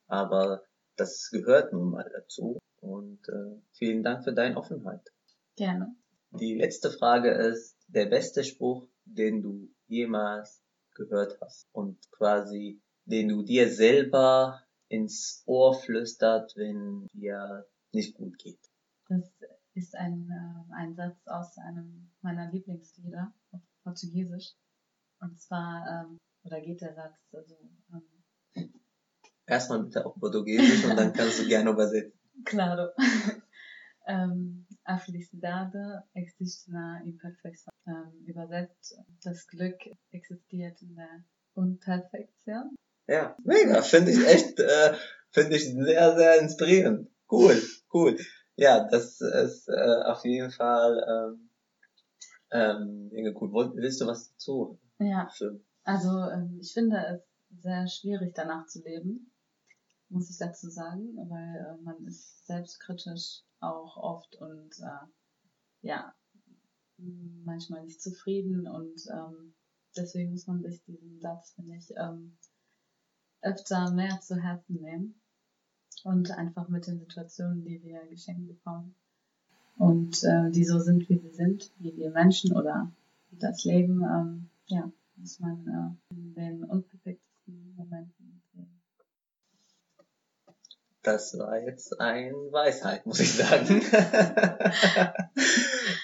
aber 0.07 0.63
das 0.95 1.29
gehört 1.31 1.73
nun 1.73 1.91
mal 1.91 2.09
dazu. 2.13 2.59
Und 2.79 3.27
äh, 3.29 3.61
vielen 3.73 4.03
Dank 4.03 4.23
für 4.23 4.33
deine 4.33 4.57
Offenheit. 4.57 5.01
Gerne. 5.55 5.95
Die 6.31 6.55
letzte 6.55 6.89
Frage 6.89 7.31
ist 7.31 7.77
der 7.87 8.05
beste 8.05 8.43
Spruch, 8.43 8.87
den 9.05 9.41
du 9.41 9.69
jemals 9.87 10.63
gehört 10.95 11.37
hast 11.41 11.67
und 11.73 11.99
quasi 12.11 12.81
den 13.11 13.29
du 13.29 13.43
dir 13.43 13.69
selber 13.69 14.63
ins 14.87 15.43
Ohr 15.45 15.73
flüstert, 15.73 16.53
wenn 16.55 17.07
dir 17.13 17.65
nicht 17.93 18.15
gut 18.15 18.37
geht. 18.37 18.59
Das 19.07 19.29
ist 19.73 19.95
ein, 19.95 20.29
äh, 20.29 20.73
ein 20.73 20.95
Satz 20.95 21.27
aus 21.27 21.57
einem 21.57 22.09
meiner 22.21 22.51
Lieblingslieder 22.51 23.33
auf 23.51 23.61
Portugiesisch. 23.83 24.53
Und 25.19 25.39
zwar, 25.39 25.85
ähm, 25.87 26.17
oder 26.43 26.61
geht 26.61 26.81
der 26.81 26.93
Satz, 26.95 27.15
also 27.33 27.55
ähm, 27.93 28.73
Erstmal 29.45 29.83
bitte 29.83 30.05
auf 30.05 30.17
Portugiesisch 30.19 30.85
und 30.85 30.95
dann 30.95 31.13
kannst 31.13 31.39
du 31.39 31.47
gerne 31.47 31.71
übersetzen. 31.71 32.17
Claro. 32.45 32.89
ähm, 34.07 34.65
a 34.83 34.97
felicidade 34.97 36.03
existe 36.13 36.71
na 36.71 37.01
imperfeição. 37.03 37.71
Ähm, 37.85 38.25
übersetzt, 38.25 38.97
das 39.23 39.45
Glück 39.47 39.77
existiert 40.11 40.81
in 40.81 40.95
der 40.95 41.23
Unperfektion. 41.53 42.75
Ja, 43.07 43.35
mega. 43.43 43.81
Finde 43.81 44.11
ich 44.11 44.25
echt, 44.25 44.59
äh, 44.59 44.93
finde 45.31 45.55
ich 45.55 45.65
sehr, 45.65 46.15
sehr 46.15 46.39
inspirierend. 46.39 47.09
Cool, 47.29 47.61
cool. 47.93 48.17
Ja, 48.55 48.87
das 48.89 49.21
ist 49.21 49.67
äh, 49.69 50.03
auf 50.05 50.23
jeden 50.25 50.51
Fall 50.51 51.33
ähm, 51.33 51.49
ähm, 52.51 53.35
cool. 53.39 53.73
Willst 53.75 54.01
du 54.01 54.07
was 54.07 54.31
dazu? 54.31 54.79
Ja. 54.99 55.29
Für? 55.35 55.59
Also 55.83 56.09
ähm, 56.09 56.59
ich 56.61 56.73
finde 56.73 56.97
es 56.97 57.61
sehr 57.63 57.87
schwierig, 57.87 58.33
danach 58.35 58.67
zu 58.67 58.83
leben, 58.83 59.31
muss 60.09 60.29
ich 60.29 60.37
dazu 60.37 60.69
sagen, 60.69 61.15
weil 61.15 61.55
äh, 61.79 61.81
man 61.83 62.05
ist 62.05 62.45
selbstkritisch 62.45 63.41
auch 63.59 63.97
oft 63.97 64.35
und 64.35 64.71
äh, 64.79 65.07
ja, 65.81 66.13
manchmal 66.97 67.83
nicht 67.83 68.01
zufrieden 68.01 68.67
und 68.67 69.01
ähm, 69.11 69.55
deswegen 69.95 70.31
muss 70.31 70.47
man 70.47 70.61
sich 70.61 70.83
diesen 70.83 71.19
Satz, 71.19 71.53
finde 71.53 71.75
ich, 71.77 71.89
ähm, 71.97 72.37
öfter 73.41 73.91
mehr 73.91 74.19
zu 74.21 74.35
Herzen 74.41 74.81
nehmen 74.81 75.15
und 76.03 76.31
einfach 76.31 76.67
mit 76.69 76.87
den 76.87 76.99
Situationen, 76.99 77.63
die 77.63 77.83
wir 77.83 78.05
geschenkt 78.07 78.47
bekommen 78.47 78.95
und 79.77 80.23
äh, 80.23 80.49
die 80.51 80.63
so 80.63 80.79
sind, 80.79 81.09
wie 81.09 81.17
sie 81.17 81.31
sind, 81.31 81.71
wie 81.79 81.95
wir 81.95 82.11
Menschen 82.11 82.55
oder 82.55 82.91
das 83.31 83.63
Leben, 83.63 84.03
ähm, 84.03 84.49
ja, 84.67 84.91
muss 85.15 85.39
man 85.39 85.97
äh, 86.11 86.13
in 86.13 86.33
den 86.35 86.63
unperfektesten 86.63 87.75
Momenten 87.75 88.41
sehen. 88.53 88.81
Das 91.03 91.37
war 91.39 91.59
jetzt 91.59 91.99
ein 91.99 92.33
Weisheit, 92.51 93.07
muss 93.07 93.19
ich 93.19 93.33
sagen. 93.33 93.81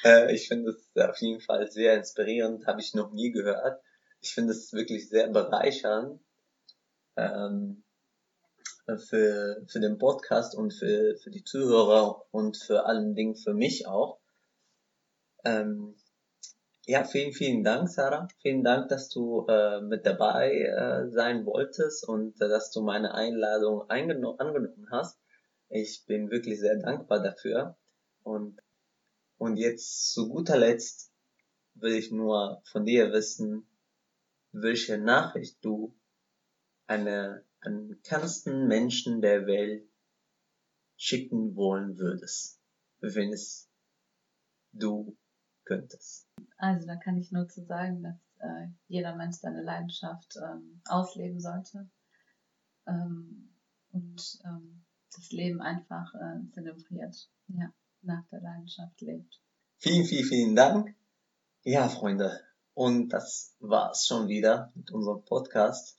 äh, 0.04 0.34
ich 0.34 0.48
finde 0.48 0.72
es 0.72 0.90
auf 1.00 1.18
jeden 1.18 1.42
Fall 1.42 1.70
sehr 1.70 1.96
inspirierend, 1.98 2.66
habe 2.66 2.82
ich 2.82 2.96
noch 2.96 3.12
nie 3.12 3.30
gehört. 3.32 3.80
Ich 4.22 4.34
finde 4.34 4.54
es 4.54 4.74
wirklich 4.74 5.08
sehr 5.10 5.28
bereichernd, 5.28 6.20
ähm, 7.18 7.84
für, 8.86 9.64
für 9.68 9.80
den 9.80 9.98
Podcast 9.98 10.56
und 10.56 10.74
für, 10.74 11.18
für 11.18 11.30
die 11.30 11.44
Zuhörer 11.44 12.24
und 12.32 12.56
für 12.58 12.86
allen 12.86 13.16
Dingen 13.16 13.36
für 13.36 13.54
mich 13.54 13.88
auch, 13.88 14.20
Ähm, 15.44 15.96
ja, 16.86 17.04
vielen, 17.04 17.32
vielen 17.32 17.64
Dank, 17.64 17.90
Sarah. 17.90 18.28
Vielen 18.42 18.64
Dank, 18.64 18.90
dass 18.90 19.10
du 19.10 19.46
äh, 19.48 19.82
mit 19.82 20.06
dabei 20.06 20.52
äh, 20.52 21.10
sein 21.10 21.46
wolltest 21.46 22.08
und 22.08 22.42
äh, 22.42 22.50
dass 22.50 22.72
du 22.72 22.82
meine 22.82 23.14
Einladung 23.14 23.90
angenommen 23.90 24.88
hast. 24.92 25.20
Ich 25.70 26.06
bin 26.06 26.30
wirklich 26.32 26.60
sehr 26.60 26.78
dankbar 26.78 27.22
dafür. 27.22 27.76
Und, 28.24 28.60
und 29.38 29.58
jetzt 29.58 30.14
zu 30.14 30.28
guter 30.30 30.58
Letzt 30.58 31.12
will 31.76 31.94
ich 31.94 32.12
nur 32.12 32.62
von 32.72 32.86
dir 32.86 33.12
wissen, 33.12 33.68
welche 34.52 34.98
Nachricht 34.98 35.58
du 35.64 35.94
eine, 36.88 37.44
an 37.62 38.00
kernsten 38.04 38.68
Menschen 38.68 39.22
der 39.22 39.46
Welt 39.46 39.88
schicken 40.96 41.56
wollen 41.56 41.98
würdest, 41.98 42.60
wenn 43.00 43.32
es 43.32 43.70
du 44.72 45.16
könntest. 45.66 46.28
Also 46.58 46.88
da 46.88 46.96
kann 46.96 47.18
ich 47.18 47.32
nur 47.32 47.48
zu 47.48 47.64
sagen, 47.66 48.04
dass 48.04 48.18
äh, 48.40 48.68
jeder 48.88 49.16
Mensch 49.16 49.38
seine 49.38 49.62
Leidenschaft 49.62 50.36
ähm, 50.38 50.82
ausleben 50.88 51.40
sollte 51.40 51.90
ähm, 52.88 53.54
und 53.92 54.40
ähm, 54.46 54.84
das 55.16 55.32
Leben 55.32 55.62
einfach 55.62 56.14
äh, 56.16 56.52
zelebriert, 56.52 57.30
ja, 57.48 57.72
nach 58.02 58.26
der 58.30 58.42
Leidenschaft 58.42 59.00
lebt. 59.02 59.42
Vielen, 59.78 60.06
vielen, 60.06 60.26
vielen 60.26 60.56
Dank. 60.56 60.96
Ja, 61.64 61.90
Freunde, 61.90 62.40
und 62.74 63.10
das 63.10 63.56
war's 63.60 64.06
schon 64.08 64.28
wieder 64.28 64.72
mit 64.76 64.92
unserem 64.92 65.24
Podcast. 65.26 65.97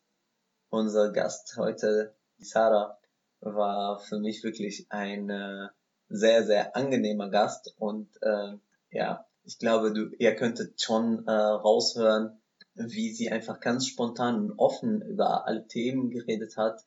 Unser 0.71 1.13
Gast 1.13 1.57
heute, 1.57 2.15
Sarah, 2.39 2.99
war 3.41 4.01
für 4.01 4.19
mich 4.19 4.45
wirklich 4.45 4.87
ein 4.91 5.31
äh, 5.31 5.69
sehr, 6.09 6.45
sehr 6.45 6.77
angenehmer 6.77 7.31
Gast 7.31 7.75
und 7.79 8.09
äh, 8.21 8.57
ja, 8.91 9.27
ich 9.45 9.59
glaube, 9.59 9.95
du, 9.95 10.11
ihr 10.19 10.37
könntet 10.37 10.83
schon 10.83 11.27
äh, 11.27 11.31
raushören, 11.31 12.39
wie 12.75 13.13
sie 13.13 13.31
einfach 13.31 13.61
ganz 13.61 13.87
spontan 13.87 14.37
und 14.37 14.59
offen 14.59 15.01
über 15.01 15.47
alle 15.47 15.67
Themen 15.67 16.11
geredet 16.11 16.59
hat. 16.59 16.85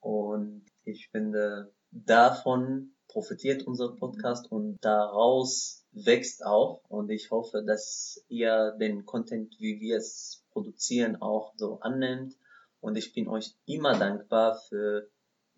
Und 0.00 0.66
ich 0.84 1.08
finde, 1.08 1.72
davon 1.90 2.92
profitiert 3.08 3.66
unser 3.66 3.96
Podcast 3.96 4.52
und 4.52 4.76
daraus 4.82 5.86
wächst 5.92 6.44
auch. 6.44 6.82
Und 6.88 7.10
ich 7.10 7.30
hoffe, 7.30 7.64
dass 7.66 8.22
ihr 8.28 8.76
den 8.78 9.06
Content, 9.06 9.54
wie 9.58 9.80
wir 9.80 9.96
es 9.96 10.44
produzieren, 10.50 11.16
auch 11.16 11.54
so 11.56 11.80
annimmt. 11.80 12.36
Und 12.79 12.95
ich 12.97 13.13
bin 13.13 13.27
euch 13.27 13.55
immer 13.65 13.97
dankbar 13.97 14.59
für 14.67 15.09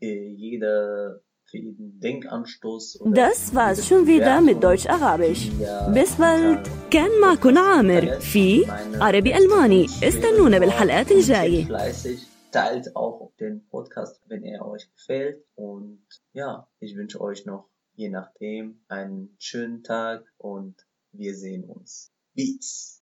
äh, 0.02 0.28
jede 0.28 1.24
Das 3.14 3.54
war's 3.54 3.88
schon 3.88 4.08
wieder 4.08 4.42
mit 4.42 4.64
Deutsch-Arabisch. 4.64 5.52
Bis 5.94 6.16
bald. 6.16 6.70
كان 6.92 7.22
معكم 7.22 7.58
عامر 7.58 8.20
في 8.20 8.66
عربي 9.02 9.38
ألماني. 9.38 9.86
استنونا 9.86 10.60
بالحلقات 10.60 11.12
الجاية. 11.12 11.68
Teilt 12.52 12.96
auch 12.96 13.32
den 13.40 13.68
Podcast, 13.68 14.22
wenn 14.28 14.44
er 14.44 14.66
euch 14.68 14.88
gefällt. 14.96 15.44
Und 15.56 16.06
ja, 16.34 16.68
ich 16.80 16.96
wünsche 16.96 17.20
euch 17.20 17.46
noch, 17.46 17.70
je 17.96 18.10
nachdem, 18.10 18.86
einen 18.88 19.36
schönen 19.40 19.84
Tag 19.84 20.24
und 20.38 20.76
wir 21.12 21.34
sehen 21.36 21.64
uns. 21.66 22.12
Peace. 22.36 22.92